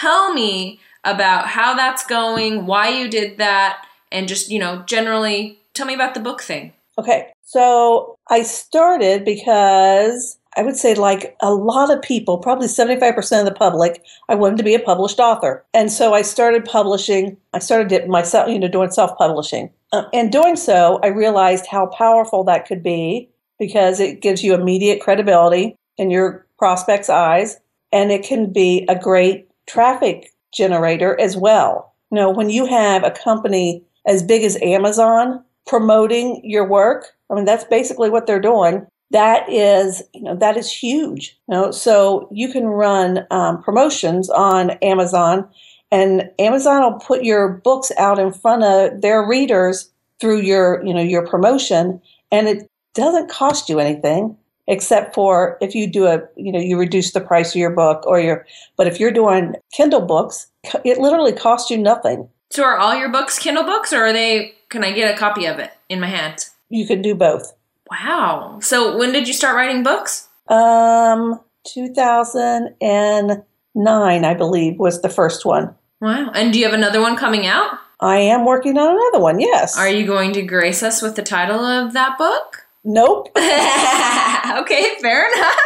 Tell 0.00 0.32
me 0.32 0.80
about 1.04 1.46
how 1.46 1.74
that's 1.74 2.06
going, 2.06 2.66
why 2.66 2.88
you 2.88 3.08
did 3.08 3.38
that, 3.38 3.84
and 4.12 4.28
just, 4.28 4.50
you 4.50 4.58
know, 4.58 4.82
generally 4.86 5.58
tell 5.74 5.86
me 5.86 5.94
about 5.94 6.14
the 6.14 6.20
book 6.20 6.42
thing. 6.42 6.72
Okay. 6.98 7.30
So 7.42 8.16
I 8.28 8.42
started 8.42 9.24
because 9.24 10.38
I 10.56 10.62
would 10.62 10.76
say, 10.76 10.94
like 10.94 11.36
a 11.40 11.54
lot 11.54 11.90
of 11.90 12.02
people, 12.02 12.38
probably 12.38 12.66
75% 12.66 13.40
of 13.40 13.46
the 13.46 13.54
public, 13.54 14.02
I 14.28 14.34
wanted 14.34 14.58
to 14.58 14.64
be 14.64 14.74
a 14.74 14.80
published 14.80 15.20
author. 15.20 15.64
And 15.72 15.90
so 15.90 16.14
I 16.14 16.22
started 16.22 16.64
publishing, 16.64 17.36
I 17.54 17.60
started 17.60 17.92
it 17.92 18.08
myself, 18.08 18.48
you 18.48 18.58
know, 18.58 18.68
doing 18.68 18.90
self 18.90 19.16
publishing. 19.16 19.70
Uh, 19.92 20.04
and 20.12 20.30
doing 20.30 20.56
so, 20.56 21.00
I 21.02 21.08
realized 21.08 21.66
how 21.66 21.86
powerful 21.86 22.44
that 22.44 22.66
could 22.66 22.82
be 22.82 23.30
because 23.58 24.00
it 24.00 24.20
gives 24.20 24.42
you 24.42 24.54
immediate 24.54 25.00
credibility 25.00 25.76
in 25.96 26.10
your 26.10 26.46
prospect's 26.58 27.08
eyes. 27.08 27.58
And 27.92 28.10
it 28.10 28.24
can 28.24 28.52
be 28.52 28.84
a 28.88 28.98
great 28.98 29.47
traffic 29.68 30.32
generator 30.52 31.18
as 31.20 31.36
well. 31.36 31.94
You 32.10 32.16
know, 32.16 32.30
when 32.30 32.50
you 32.50 32.66
have 32.66 33.04
a 33.04 33.10
company 33.10 33.84
as 34.06 34.22
big 34.22 34.42
as 34.42 34.60
Amazon 34.62 35.44
promoting 35.66 36.40
your 36.42 36.66
work, 36.66 37.06
I 37.30 37.34
mean, 37.34 37.44
that's 37.44 37.64
basically 37.64 38.10
what 38.10 38.26
they're 38.26 38.40
doing. 38.40 38.86
That 39.10 39.48
is, 39.48 40.02
you 40.14 40.22
know, 40.22 40.36
that 40.36 40.56
is 40.56 40.72
huge. 40.72 41.38
You 41.48 41.54
know, 41.54 41.70
so 41.70 42.28
you 42.32 42.50
can 42.50 42.66
run 42.66 43.26
um, 43.30 43.62
promotions 43.62 44.30
on 44.30 44.70
Amazon, 44.82 45.48
and 45.90 46.30
Amazon 46.38 46.82
will 46.82 47.00
put 47.00 47.24
your 47.24 47.48
books 47.48 47.92
out 47.98 48.18
in 48.18 48.32
front 48.32 48.64
of 48.64 49.00
their 49.00 49.26
readers 49.26 49.90
through 50.20 50.40
your, 50.40 50.84
you 50.84 50.92
know, 50.92 51.02
your 51.02 51.26
promotion, 51.26 52.00
and 52.32 52.48
it 52.48 52.68
doesn't 52.94 53.30
cost 53.30 53.68
you 53.68 53.78
anything 53.78 54.36
except 54.68 55.14
for 55.14 55.56
if 55.60 55.74
you 55.74 55.90
do 55.90 56.06
a 56.06 56.20
you 56.36 56.52
know 56.52 56.60
you 56.60 56.78
reduce 56.78 57.12
the 57.12 57.20
price 57.20 57.50
of 57.50 57.56
your 57.56 57.70
book 57.70 58.06
or 58.06 58.20
your 58.20 58.46
but 58.76 58.86
if 58.86 59.00
you're 59.00 59.10
doing 59.10 59.54
kindle 59.72 60.02
books 60.02 60.46
it 60.84 60.98
literally 60.98 61.32
costs 61.32 61.70
you 61.70 61.78
nothing. 61.78 62.28
So 62.50 62.62
are 62.62 62.78
all 62.78 62.94
your 62.94 63.08
books 63.08 63.38
kindle 63.38 63.64
books 63.64 63.92
or 63.92 64.04
are 64.04 64.12
they 64.12 64.54
can 64.68 64.84
i 64.84 64.92
get 64.92 65.12
a 65.12 65.18
copy 65.18 65.46
of 65.46 65.58
it 65.58 65.72
in 65.88 65.98
my 65.98 66.06
hands 66.06 66.52
you 66.68 66.86
can 66.86 67.02
do 67.02 67.14
both. 67.14 67.54
Wow. 67.90 68.58
So 68.60 68.98
when 68.98 69.12
did 69.12 69.26
you 69.26 69.32
start 69.32 69.56
writing 69.56 69.82
books? 69.82 70.28
Um 70.48 71.40
2009 71.66 74.24
i 74.24 74.34
believe 74.34 74.78
was 74.78 75.02
the 75.02 75.08
first 75.08 75.44
one. 75.44 75.74
Wow. 76.00 76.30
And 76.34 76.52
do 76.52 76.60
you 76.60 76.66
have 76.66 76.74
another 76.74 77.00
one 77.00 77.16
coming 77.16 77.46
out? 77.46 77.78
I 78.00 78.18
am 78.18 78.44
working 78.44 78.78
on 78.78 78.90
another 78.90 79.18
one 79.20 79.40
yes. 79.40 79.76
Are 79.76 79.88
you 79.88 80.06
going 80.06 80.32
to 80.34 80.42
grace 80.42 80.84
us 80.84 81.02
with 81.02 81.16
the 81.16 81.22
title 81.22 81.64
of 81.64 81.94
that 81.94 82.16
book 82.16 82.67
Nope. 82.90 83.28
okay, 83.36 84.94
fair 85.02 85.30
enough. 85.30 85.58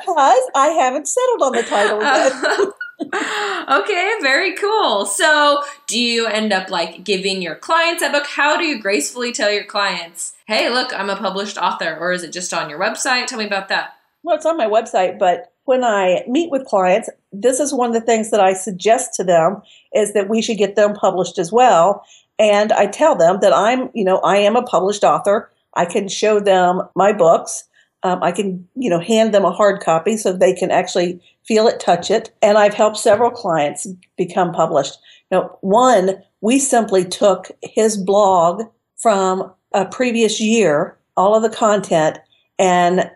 because 0.00 0.50
I 0.54 0.74
haven't 0.74 1.06
settled 1.06 1.42
on 1.42 1.52
the 1.52 1.62
title 1.62 1.98
oh. 2.00 2.72
yet. 2.98 3.82
okay, 3.82 4.12
very 4.22 4.56
cool. 4.56 5.04
So, 5.04 5.62
do 5.86 6.00
you 6.00 6.26
end 6.26 6.54
up 6.54 6.70
like 6.70 7.04
giving 7.04 7.42
your 7.42 7.56
clients 7.56 8.02
a 8.02 8.08
book? 8.08 8.26
How 8.26 8.56
do 8.56 8.64
you 8.64 8.80
gracefully 8.80 9.32
tell 9.32 9.50
your 9.50 9.64
clients, 9.64 10.32
hey, 10.46 10.70
look, 10.70 10.98
I'm 10.98 11.10
a 11.10 11.16
published 11.16 11.58
author? 11.58 11.94
Or 12.00 12.12
is 12.12 12.22
it 12.22 12.32
just 12.32 12.54
on 12.54 12.70
your 12.70 12.80
website? 12.80 13.26
Tell 13.26 13.38
me 13.38 13.44
about 13.44 13.68
that. 13.68 13.90
Well, 14.22 14.36
it's 14.36 14.46
on 14.46 14.56
my 14.56 14.66
website, 14.66 15.18
but 15.18 15.52
when 15.66 15.84
I 15.84 16.24
meet 16.26 16.50
with 16.50 16.64
clients, 16.64 17.10
this 17.32 17.60
is 17.60 17.74
one 17.74 17.88
of 17.88 17.94
the 17.94 18.00
things 18.00 18.30
that 18.30 18.40
I 18.40 18.54
suggest 18.54 19.12
to 19.16 19.24
them 19.24 19.60
is 19.94 20.14
that 20.14 20.30
we 20.30 20.40
should 20.40 20.56
get 20.56 20.74
them 20.74 20.94
published 20.94 21.38
as 21.38 21.52
well. 21.52 22.02
And 22.38 22.72
I 22.72 22.86
tell 22.86 23.14
them 23.14 23.40
that 23.42 23.52
I'm, 23.52 23.90
you 23.92 24.04
know, 24.04 24.20
I 24.20 24.38
am 24.38 24.56
a 24.56 24.62
published 24.62 25.04
author 25.04 25.50
I 25.76 25.84
can 25.84 26.08
show 26.08 26.40
them 26.40 26.82
my 26.94 27.12
books. 27.12 27.64
Um, 28.02 28.22
I 28.22 28.32
can, 28.32 28.66
you 28.74 28.90
know, 28.90 29.00
hand 29.00 29.32
them 29.32 29.44
a 29.44 29.52
hard 29.52 29.80
copy 29.80 30.16
so 30.16 30.32
they 30.32 30.54
can 30.54 30.70
actually 30.70 31.20
feel 31.46 31.66
it, 31.66 31.80
touch 31.80 32.10
it. 32.10 32.32
And 32.42 32.58
I've 32.58 32.74
helped 32.74 32.98
several 32.98 33.30
clients 33.30 33.86
become 34.16 34.52
published. 34.52 34.98
Now, 35.30 35.58
one, 35.60 36.22
we 36.40 36.58
simply 36.58 37.04
took 37.04 37.50
his 37.62 37.96
blog 37.96 38.62
from 38.96 39.52
a 39.72 39.84
previous 39.86 40.40
year, 40.40 40.96
all 41.16 41.34
of 41.34 41.42
the 41.42 41.56
content, 41.56 42.18
and 42.58 43.10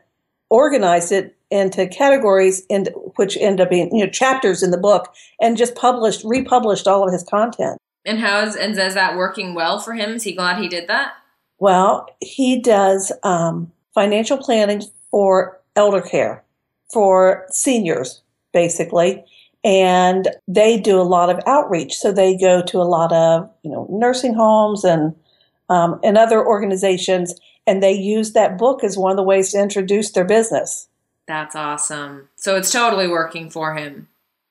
organized 0.51 1.13
it 1.13 1.37
into 1.51 1.87
categories 1.87 2.63
in, 2.69 2.87
which 3.17 3.37
end 3.39 3.61
up 3.61 3.71
being 3.71 3.95
you 3.95 4.05
know 4.05 4.11
chapters 4.11 4.63
in 4.63 4.71
the 4.71 4.79
book 4.79 5.13
and 5.41 5.57
just 5.57 5.75
published 5.75 6.23
republished 6.25 6.87
all 6.87 7.05
of 7.05 7.13
his 7.13 7.25
content 7.25 7.77
and 8.05 8.21
how 8.21 8.41
is 8.41 8.55
and 8.55 8.79
is 8.79 8.95
that 8.95 9.17
working 9.17 9.55
well 9.55 9.81
for 9.81 9.95
him 9.95 10.11
is 10.11 10.23
he 10.23 10.33
glad 10.33 10.61
he 10.61 10.69
did 10.69 10.89
that 10.89 11.15
well 11.61 12.09
he 12.21 12.61
does 12.61 13.13
um, 13.23 13.71
financial 13.95 14.37
planning 14.37 14.83
for 15.11 15.61
elder 15.77 16.01
care 16.01 16.45
for 16.93 17.47
seniors 17.51 18.23
basically 18.53 19.25
and 19.63 20.29
they 20.49 20.81
do 20.81 21.01
a 21.01 21.03
lot 21.03 21.31
of 21.31 21.39
outreach 21.47 21.95
so 21.95 22.11
they 22.11 22.37
go 22.37 22.63
to 22.63 22.79
a 22.79 22.83
lot 22.83 23.13
of 23.13 23.49
you 23.63 23.71
know 23.71 23.87
nursing 23.91 24.35
homes 24.35 24.85
and 24.85 25.15
um, 25.69 26.01
and 26.03 26.19
other 26.19 26.45
organizations 26.45 27.35
and 27.67 27.83
they 27.83 27.93
use 27.93 28.33
that 28.33 28.59
book 28.59 28.83
as 28.83 28.99
one 28.99 29.13
of 29.13 29.17
the 29.17 29.23
ways 29.23 29.53
to 29.53 29.59
introduce 29.61 30.11
their 30.11 30.25
business 30.25 30.89
that's 31.31 31.55
awesome. 31.55 32.29
So 32.35 32.57
it's 32.57 32.73
totally 32.73 33.07
working 33.07 33.51
for 33.51 33.77
him. 33.77 34.09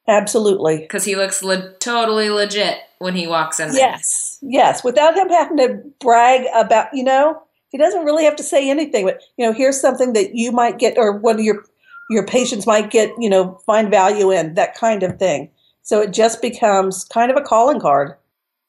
Absolutely. 0.10 0.80
Because 0.80 1.06
he 1.06 1.16
looks 1.16 1.44
le- 1.44 1.74
totally 1.76 2.30
legit 2.30 2.80
when 2.98 3.16
he 3.16 3.28
walks 3.28 3.60
in 3.60 3.70
there. 3.70 3.78
Yes, 3.78 4.40
yes. 4.42 4.84
Without 4.84 5.16
him 5.16 5.30
having 5.30 5.58
to 5.58 5.82
brag 6.00 6.48
about, 6.56 6.88
you 6.94 7.04
know, 7.04 7.42
he 7.70 7.78
doesn't 7.78 8.04
really 8.06 8.24
have 8.24 8.36
to 8.38 8.44
say 8.44 8.70
anything. 8.70 9.06
But 9.06 9.22
you 9.38 9.46
know, 9.46 9.54
here's 9.54 9.80
something 9.80 10.14
that 10.14 10.34
you 10.34 10.52
might 10.52 10.80
get, 10.80 10.98
or 10.98 11.18
one 11.18 11.36
of 11.36 11.46
your 11.46 11.64
your 12.10 12.26
patients 12.26 12.66
might 12.66 12.90
get, 12.90 13.12
you 13.20 13.30
know, 13.30 13.60
find 13.68 13.92
value 13.92 14.32
in 14.32 14.56
that 14.56 14.76
kind 14.76 15.04
of 15.04 15.20
thing. 15.20 15.52
So 15.84 16.02
it 16.02 16.12
just 16.12 16.42
becomes 16.42 17.04
kind 17.06 17.30
of 17.30 17.38
a 17.38 17.42
calling 17.42 17.80
card. 17.80 18.16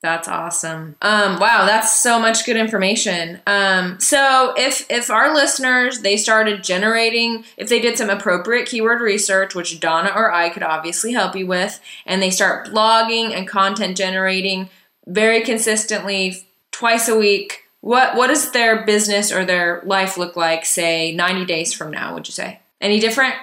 That's 0.03 0.29
awesome. 0.29 0.97
Um, 1.03 1.39
wow, 1.39 1.67
that's 1.67 2.03
so 2.03 2.19
much 2.19 2.47
good 2.47 2.57
information. 2.57 3.39
Um, 3.47 4.01
so 4.01 4.55
if 4.57 4.87
if 4.91 5.11
our 5.11 5.35
listeners 5.35 6.01
they 6.01 6.17
started 6.17 6.65
generating, 6.65 7.45
if 7.59 7.69
they 7.69 7.81
did 7.81 7.99
some 7.99 8.09
appropriate 8.09 8.67
keyword 8.67 9.03
research, 9.03 9.55
which 9.55 9.79
Donna 9.79 10.11
or 10.15 10.33
I 10.33 10.49
could 10.49 10.63
obviously 10.63 11.13
help 11.13 11.37
you 11.37 11.47
with, 11.47 11.81
and 12.07 12.23
they 12.23 12.31
start 12.31 12.69
blogging 12.69 13.35
and 13.35 13.47
content 13.47 13.99
generating 13.99 14.71
very 15.07 15.43
consistently 15.43 16.47
twice 16.71 17.07
a 17.07 17.19
week, 17.19 17.65
what 17.83 18.17
what 18.17 18.29
does 18.29 18.53
their 18.53 18.87
business 18.87 19.31
or 19.31 19.45
their 19.45 19.83
life 19.85 20.17
look 20.17 20.35
like? 20.35 20.65
Say 20.65 21.15
ninety 21.15 21.45
days 21.45 21.75
from 21.75 21.91
now, 21.91 22.15
would 22.15 22.27
you 22.27 22.33
say 22.33 22.61
any 22.81 23.01
different? 23.01 23.35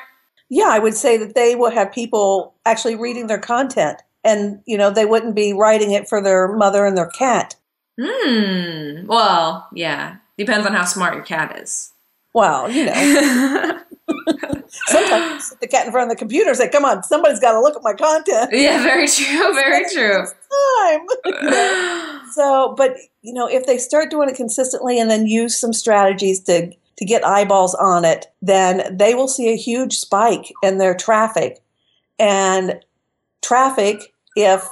Yeah, 0.50 0.70
I 0.70 0.80
would 0.80 0.96
say 0.96 1.17
that 1.17 1.36
they 1.36 1.54
will 1.54 1.70
have 1.70 1.91
people 1.91 2.56
actually 2.65 2.96
reading 2.96 3.28
their 3.28 3.38
content 3.38 4.02
and 4.28 4.62
you 4.66 4.78
know 4.78 4.90
they 4.90 5.06
wouldn't 5.06 5.36
be 5.36 5.54
writing 5.54 5.92
it 5.92 6.08
for 6.08 6.22
their 6.22 6.48
mother 6.50 6.86
and 6.86 6.98
their 6.98 7.10
cat. 7.10 7.56
Hmm. 8.00 9.08
Well, 9.08 9.68
yeah. 9.74 10.18
Depends 10.38 10.68
on 10.68 10.74
how 10.74 10.86
smart 10.86 11.16
your 11.16 11.24
cat 11.24 11.60
is. 11.60 11.94
Well, 12.34 12.70
you 12.70 12.86
know. 12.86 12.94
Sometimes 14.88 15.54
the 15.60 15.68
cat 15.68 15.88
in 15.88 15.92
front 15.92 16.12
of 16.12 16.16
the 16.16 16.20
computer 16.20 16.54
say, 16.54 16.70
"Come 16.70 16.86
on, 16.86 17.04
somebody's 17.04 17.40
got 17.40 17.54
to 17.54 17.62
look 17.62 17.76
at 17.76 17.84
my 17.84 17.94
content." 17.94 18.52
Yeah, 18.54 18.84
very 18.84 19.08
true. 19.08 19.54
Very 19.54 19.86
true. 19.92 20.26
Time. 20.80 22.22
so, 22.34 22.76
but 22.78 22.98
you 23.22 23.34
know, 23.34 23.48
if 23.48 23.66
they 23.66 23.78
start 23.78 24.12
doing 24.12 24.30
it 24.30 24.36
consistently 24.36 25.00
and 25.00 25.10
then 25.10 25.26
use 25.26 25.58
some 25.58 25.74
strategies 25.74 26.42
to 26.42 26.72
to 26.98 27.06
get 27.06 27.26
eyeballs 27.26 27.74
on 27.76 28.06
it, 28.06 28.28
then 28.42 28.96
they 28.96 29.16
will 29.16 29.28
see 29.28 29.52
a 29.52 29.58
huge 29.58 29.98
spike 29.98 30.52
in 30.62 30.78
their 30.78 30.96
traffic. 30.96 31.60
And 32.20 32.84
traffic 33.42 34.13
if 34.38 34.63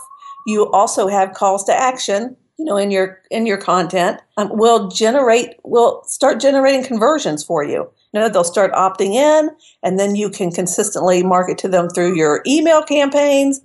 you 0.46 0.72
also 0.72 1.08
have 1.08 1.34
calls 1.34 1.64
to 1.66 1.74
action 1.74 2.38
you 2.58 2.66
know 2.66 2.78
in 2.78 2.92
your 2.92 3.22
in 3.32 3.46
your 3.46 3.58
content 3.58 4.22
um, 4.38 4.50
will 4.52 4.88
generate 4.88 5.56
will 5.64 6.04
start 6.06 6.40
generating 6.40 6.84
conversions 6.84 7.44
for 7.44 7.64
you. 7.64 7.90
You 8.14 8.22
know 8.22 8.30
they'll 8.30 8.44
start 8.44 8.72
opting 8.74 9.14
in 9.14 9.50
and 9.84 10.00
then 10.00 10.16
you 10.16 10.30
can 10.30 10.52
consistently 10.52 11.24
market 11.24 11.58
to 11.60 11.68
them 11.68 11.90
through 11.90 12.16
your 12.16 12.42
email 12.48 12.82
campaigns 12.84 13.62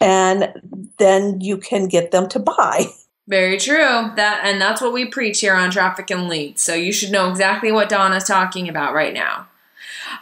and 0.00 0.52
then 0.98 1.40
you 1.40 1.58
can 1.58 1.88
get 1.88 2.12
them 2.12 2.28
to 2.28 2.38
buy. 2.38 2.86
Very 3.26 3.58
true. 3.58 4.12
That 4.16 4.42
and 4.44 4.60
that's 4.60 4.80
what 4.80 4.92
we 4.92 5.06
preach 5.06 5.40
here 5.40 5.54
on 5.54 5.70
traffic 5.70 6.10
and 6.10 6.28
leads. 6.28 6.62
So 6.62 6.74
you 6.74 6.92
should 6.92 7.10
know 7.10 7.30
exactly 7.30 7.72
what 7.72 7.88
donna's 7.88 8.24
talking 8.24 8.68
about 8.68 8.94
right 8.94 9.14
now 9.14 9.48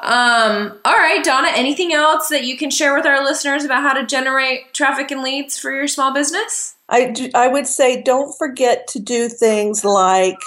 um, 0.00 0.78
all 0.84 0.94
right, 0.94 1.22
Donna, 1.24 1.48
anything 1.54 1.92
else 1.92 2.28
that 2.28 2.44
you 2.44 2.56
can 2.56 2.70
share 2.70 2.94
with 2.94 3.06
our 3.06 3.24
listeners 3.24 3.64
about 3.64 3.82
how 3.82 3.92
to 3.92 4.06
generate 4.06 4.74
traffic 4.74 5.10
and 5.10 5.22
leads 5.22 5.58
for 5.58 5.72
your 5.72 5.88
small 5.88 6.12
business? 6.12 6.76
I, 6.88 7.10
do, 7.10 7.30
I 7.34 7.48
would 7.48 7.66
say 7.66 8.02
don't 8.02 8.36
forget 8.36 8.86
to 8.88 9.00
do 9.00 9.28
things 9.28 9.84
like 9.84 10.38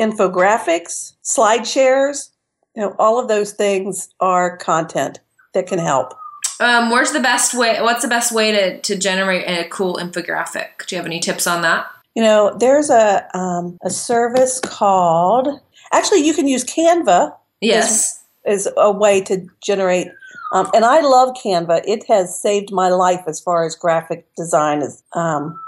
infographics, 0.00 1.14
slide 1.22 1.66
shares. 1.66 2.30
You 2.74 2.82
know, 2.82 2.96
all 2.98 3.18
of 3.18 3.28
those 3.28 3.52
things 3.52 4.08
are 4.20 4.56
content 4.56 5.20
that 5.54 5.66
can 5.66 5.78
help. 5.78 6.14
Um, 6.60 6.90
where's 6.90 7.12
the 7.12 7.20
best 7.20 7.54
way? 7.54 7.80
What's 7.80 8.02
the 8.02 8.08
best 8.08 8.32
way 8.32 8.52
to, 8.52 8.80
to 8.80 8.96
generate 8.96 9.48
a 9.48 9.68
cool 9.68 9.96
infographic? 9.96 10.86
Do 10.86 10.94
you 10.94 10.98
have 10.98 11.06
any 11.06 11.20
tips 11.20 11.46
on 11.46 11.62
that? 11.62 11.86
You 12.14 12.22
know, 12.22 12.56
there's 12.58 12.90
a 12.90 13.26
um, 13.36 13.78
a 13.84 13.90
service 13.90 14.60
called. 14.60 15.60
Actually, 15.92 16.26
you 16.26 16.34
can 16.34 16.48
use 16.48 16.64
Canva. 16.64 17.34
Yes 17.60 18.19
is 18.46 18.68
a 18.76 18.90
way 18.90 19.20
to 19.22 19.46
generate. 19.62 20.08
Um, 20.52 20.68
and 20.74 20.84
I 20.84 21.00
love 21.00 21.36
Canva. 21.42 21.82
It 21.86 22.04
has 22.08 22.40
saved 22.40 22.72
my 22.72 22.88
life 22.88 23.22
as 23.26 23.40
far 23.40 23.64
as 23.64 23.76
graphic 23.76 24.26
design 24.36 24.82
is 24.82 25.02
um, 25.14 25.58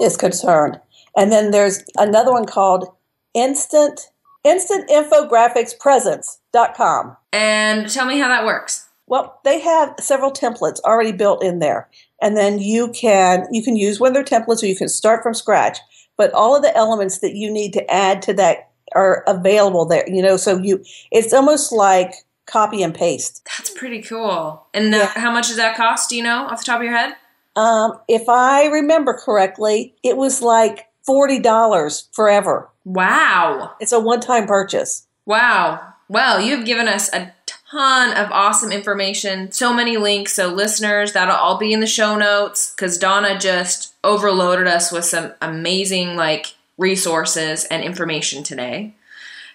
is 0.00 0.16
concerned. 0.16 0.80
And 1.16 1.32
then 1.32 1.50
there's 1.50 1.82
another 1.96 2.32
one 2.32 2.46
called 2.46 2.88
Instant 3.34 4.10
Instant 4.44 4.88
Infographics 4.88 5.78
Presence.com. 5.78 7.16
And 7.32 7.90
tell 7.90 8.06
me 8.06 8.18
how 8.18 8.28
that 8.28 8.46
works. 8.46 8.88
Well, 9.06 9.40
they 9.44 9.60
have 9.60 9.94
several 9.98 10.30
templates 10.30 10.80
already 10.84 11.12
built 11.12 11.42
in 11.42 11.58
there. 11.58 11.88
And 12.22 12.36
then 12.36 12.58
you 12.58 12.92
can 12.92 13.46
you 13.50 13.62
can 13.62 13.76
use 13.76 14.00
one 14.00 14.08
of 14.08 14.14
their 14.14 14.24
templates 14.24 14.62
or 14.62 14.66
you 14.66 14.76
can 14.76 14.88
start 14.88 15.22
from 15.22 15.34
scratch. 15.34 15.78
But 16.16 16.32
all 16.32 16.54
of 16.54 16.62
the 16.62 16.76
elements 16.76 17.18
that 17.18 17.34
you 17.34 17.50
need 17.50 17.72
to 17.72 17.90
add 17.90 18.22
to 18.22 18.34
that 18.34 18.69
are 18.94 19.24
available 19.26 19.84
there. 19.84 20.08
You 20.08 20.22
know, 20.22 20.36
so 20.36 20.58
you 20.58 20.84
it's 21.10 21.32
almost 21.32 21.72
like 21.72 22.12
copy 22.46 22.82
and 22.82 22.94
paste. 22.94 23.46
That's 23.56 23.70
pretty 23.70 24.02
cool. 24.02 24.66
And 24.74 24.92
yeah. 24.92 25.06
how 25.06 25.30
much 25.30 25.48
does 25.48 25.56
that 25.56 25.76
cost? 25.76 26.10
Do 26.10 26.16
you 26.16 26.22
know 26.22 26.46
off 26.46 26.60
the 26.60 26.64
top 26.64 26.78
of 26.78 26.84
your 26.84 26.96
head? 26.96 27.14
Um, 27.56 27.98
if 28.08 28.28
I 28.28 28.66
remember 28.66 29.14
correctly, 29.14 29.94
it 30.02 30.16
was 30.16 30.42
like 30.42 30.86
forty 31.04 31.38
dollars 31.38 32.08
forever. 32.12 32.68
Wow! 32.84 33.72
It's 33.80 33.92
a 33.92 34.00
one-time 34.00 34.46
purchase. 34.46 35.06
Wow. 35.26 35.94
Well, 36.08 36.40
you've 36.40 36.64
given 36.64 36.88
us 36.88 37.12
a 37.12 37.32
ton 37.46 38.16
of 38.16 38.32
awesome 38.32 38.72
information, 38.72 39.52
so 39.52 39.72
many 39.72 39.96
links. 39.96 40.32
So, 40.32 40.48
listeners, 40.48 41.12
that'll 41.12 41.36
all 41.36 41.56
be 41.56 41.72
in 41.72 41.78
the 41.78 41.86
show 41.86 42.16
notes 42.16 42.74
because 42.74 42.98
Donna 42.98 43.38
just 43.38 43.94
overloaded 44.02 44.66
us 44.66 44.90
with 44.90 45.04
some 45.04 45.34
amazing, 45.40 46.16
like, 46.16 46.54
resources, 46.80 47.64
and 47.66 47.84
information 47.84 48.42
today. 48.42 48.94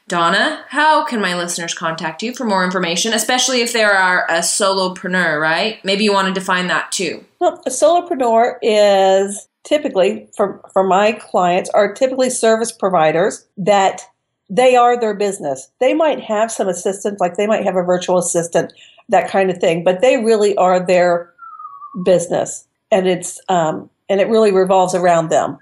Donna, 0.07 0.63
how 0.69 1.03
can 1.03 1.19
my 1.19 1.35
listeners 1.35 1.73
contact 1.73 2.21
you 2.21 2.33
for 2.33 2.45
more 2.45 2.63
information, 2.63 3.11
especially 3.11 3.61
if 3.61 3.73
they 3.73 3.83
are 3.83 4.25
a 4.29 4.39
solopreneur, 4.39 5.41
right? 5.41 5.83
Maybe 5.83 6.03
you 6.03 6.13
want 6.13 6.27
to 6.27 6.33
define 6.33 6.67
that 6.67 6.91
too. 6.91 7.25
Well, 7.39 7.61
a 7.65 7.71
solopreneur 7.71 8.57
is 8.61 9.47
typically, 9.63 10.27
for, 10.37 10.61
for 10.71 10.83
my 10.83 11.13
clients, 11.13 11.71
are 11.71 11.91
typically 11.91 12.29
service 12.29 12.71
providers 12.71 13.47
that 13.57 14.03
they 14.47 14.75
are 14.75 14.99
their 14.99 15.15
business. 15.15 15.71
They 15.79 15.95
might 15.95 16.21
have 16.21 16.51
some 16.51 16.67
assistants, 16.67 17.19
like 17.19 17.35
they 17.35 17.47
might 17.47 17.63
have 17.63 17.75
a 17.75 17.81
virtual 17.81 18.19
assistant, 18.19 18.73
that 19.09 19.29
kind 19.29 19.49
of 19.49 19.57
thing, 19.57 19.83
but 19.83 20.01
they 20.01 20.17
really 20.17 20.55
are 20.57 20.85
their 20.85 21.33
business, 22.03 22.67
and 22.91 23.07
it's 23.07 23.39
um, 23.49 23.89
and 24.09 24.21
it 24.21 24.27
really 24.27 24.51
revolves 24.51 24.93
around 24.93 25.29
them. 25.29 25.57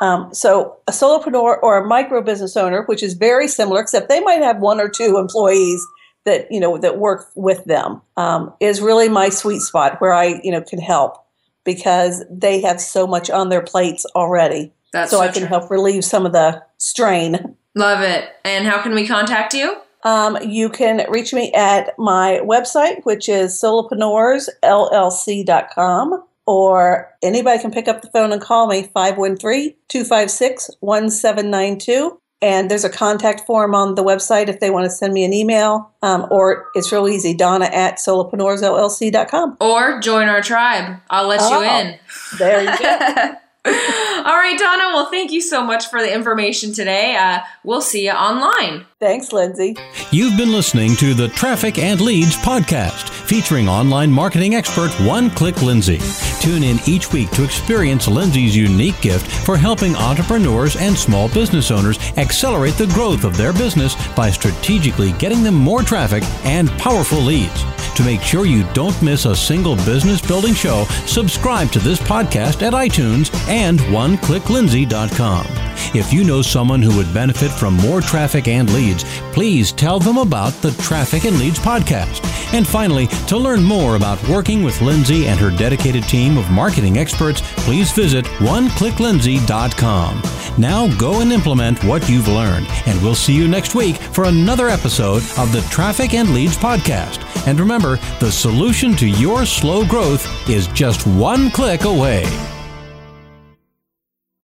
Um, 0.00 0.32
so 0.34 0.76
a 0.88 0.92
solopreneur 0.92 1.62
or 1.62 1.78
a 1.78 1.86
micro 1.86 2.22
business 2.22 2.56
owner, 2.56 2.82
which 2.84 3.02
is 3.02 3.14
very 3.14 3.46
similar, 3.46 3.80
except 3.80 4.08
they 4.08 4.20
might 4.20 4.42
have 4.42 4.58
one 4.58 4.80
or 4.80 4.88
two 4.88 5.16
employees 5.16 5.84
that 6.24 6.46
you 6.50 6.60
know 6.60 6.78
that 6.78 6.98
work 6.98 7.28
with 7.34 7.64
them, 7.64 8.00
um, 8.16 8.52
is 8.60 8.80
really 8.80 9.08
my 9.08 9.28
sweet 9.28 9.60
spot 9.60 10.00
where 10.00 10.12
I 10.12 10.40
you 10.42 10.50
know 10.50 10.62
can 10.62 10.80
help 10.80 11.16
because 11.64 12.24
they 12.30 12.60
have 12.60 12.80
so 12.80 13.06
much 13.06 13.30
on 13.30 13.48
their 13.48 13.62
plates 13.62 14.04
already. 14.16 14.72
That's 14.92 15.10
so, 15.10 15.20
I 15.20 15.28
can 15.28 15.46
help 15.46 15.70
relieve 15.70 16.04
some 16.04 16.26
of 16.26 16.32
the 16.32 16.62
strain. 16.78 17.56
Love 17.74 18.02
it. 18.02 18.28
And 18.44 18.66
how 18.66 18.82
can 18.82 18.94
we 18.94 19.06
contact 19.06 19.54
you? 19.54 19.76
Um, 20.04 20.36
you 20.42 20.68
can 20.68 21.08
reach 21.10 21.32
me 21.32 21.50
at 21.52 21.96
my 21.98 22.40
website, 22.44 23.02
which 23.04 23.28
is 23.28 23.52
solopreneursllc.com 23.52 26.24
or 26.46 27.08
anybody 27.22 27.60
can 27.60 27.70
pick 27.70 27.88
up 27.88 28.02
the 28.02 28.10
phone 28.10 28.32
and 28.32 28.40
call 28.42 28.66
me 28.66 28.82
513 28.94 29.74
256 29.88 30.70
1792. 30.80 32.18
And 32.40 32.68
there's 32.68 32.82
a 32.84 32.90
contact 32.90 33.46
form 33.46 33.72
on 33.72 33.94
the 33.94 34.02
website 34.02 34.48
if 34.48 34.58
they 34.58 34.68
want 34.70 34.84
to 34.84 34.90
send 34.90 35.14
me 35.14 35.24
an 35.24 35.32
email. 35.32 35.92
Um, 36.02 36.26
or 36.28 36.66
it's 36.74 36.90
real 36.90 37.08
easy, 37.08 37.34
Donna 37.34 37.66
at 37.66 37.98
solopreneursllc.com. 37.98 39.58
Or 39.60 40.00
join 40.00 40.28
our 40.28 40.42
tribe. 40.42 40.96
I'll 41.10 41.28
let 41.28 41.38
Oh. 41.40 41.60
you 41.62 41.68
in. 41.70 41.98
There 42.38 42.62
you 42.62 42.78
go. 42.78 43.34
All 43.64 44.36
right, 44.36 44.56
Donna. 44.58 44.90
Well, 44.92 45.06
thank 45.08 45.30
you 45.30 45.40
so 45.40 45.62
much 45.62 45.86
for 45.86 46.00
the 46.00 46.12
information 46.12 46.72
today. 46.74 47.14
Uh, 47.14 47.38
we'll 47.62 47.80
see 47.80 48.06
you 48.06 48.10
online. 48.10 48.86
Thanks, 49.02 49.32
Lindsay. 49.32 49.74
You've 50.12 50.36
been 50.36 50.52
listening 50.52 50.94
to 50.98 51.12
the 51.12 51.26
Traffic 51.26 51.76
and 51.76 52.00
Leads 52.00 52.36
podcast 52.36 53.10
featuring 53.26 53.68
online 53.68 54.12
marketing 54.12 54.54
expert 54.54 54.92
One 55.04 55.28
Click 55.28 55.60
Lindsay. 55.60 55.98
Tune 56.40 56.62
in 56.62 56.78
each 56.86 57.12
week 57.12 57.28
to 57.32 57.42
experience 57.42 58.06
Lindsay's 58.06 58.56
unique 58.56 59.00
gift 59.00 59.26
for 59.44 59.56
helping 59.56 59.96
entrepreneurs 59.96 60.76
and 60.76 60.96
small 60.96 61.28
business 61.30 61.72
owners 61.72 61.98
accelerate 62.16 62.74
the 62.74 62.86
growth 62.94 63.24
of 63.24 63.36
their 63.36 63.52
business 63.52 63.96
by 64.14 64.30
strategically 64.30 65.10
getting 65.14 65.42
them 65.42 65.56
more 65.56 65.82
traffic 65.82 66.22
and 66.44 66.70
powerful 66.78 67.18
leads. 67.18 67.64
To 67.96 68.04
make 68.04 68.22
sure 68.22 68.46
you 68.46 68.64
don't 68.72 69.02
miss 69.02 69.24
a 69.24 69.34
single 69.34 69.76
business 69.76 70.20
building 70.24 70.54
show, 70.54 70.84
subscribe 71.06 71.70
to 71.72 71.78
this 71.78 71.98
podcast 71.98 72.62
at 72.62 72.72
iTunes 72.72 73.34
and 73.48 73.80
oneclicklindsay.com. 73.80 75.46
If 75.94 76.12
you 76.12 76.24
know 76.24 76.40
someone 76.40 76.80
who 76.80 76.96
would 76.96 77.12
benefit 77.12 77.50
from 77.50 77.74
more 77.74 78.00
traffic 78.00 78.48
and 78.48 78.72
leads, 78.72 78.91
please 79.32 79.72
tell 79.72 79.98
them 79.98 80.18
about 80.18 80.52
the 80.62 80.72
Traffic 80.82 81.24
and 81.24 81.38
Leads 81.38 81.58
podcast. 81.58 82.24
And 82.52 82.66
finally, 82.66 83.06
to 83.28 83.36
learn 83.36 83.62
more 83.62 83.96
about 83.96 84.22
working 84.28 84.62
with 84.62 84.80
Lindsay 84.82 85.26
and 85.26 85.40
her 85.40 85.50
dedicated 85.50 86.04
team 86.04 86.36
of 86.36 86.50
marketing 86.50 86.98
experts, 86.98 87.40
please 87.64 87.90
visit 87.92 88.24
oneclicklindsay.com. 88.24 90.22
Now 90.58 90.94
go 90.98 91.20
and 91.20 91.32
implement 91.32 91.82
what 91.84 92.08
you've 92.08 92.28
learned, 92.28 92.66
and 92.86 93.00
we'll 93.02 93.14
see 93.14 93.32
you 93.32 93.48
next 93.48 93.74
week 93.74 93.96
for 93.96 94.24
another 94.24 94.68
episode 94.68 95.22
of 95.38 95.50
the 95.52 95.66
Traffic 95.70 96.14
and 96.14 96.34
Leads 96.34 96.56
podcast. 96.56 97.24
And 97.46 97.58
remember, 97.58 97.96
the 98.20 98.30
solution 98.30 98.94
to 98.96 99.08
your 99.08 99.46
slow 99.46 99.86
growth 99.86 100.26
is 100.48 100.68
just 100.68 101.06
one 101.06 101.50
click 101.50 101.84
away. 101.84 102.24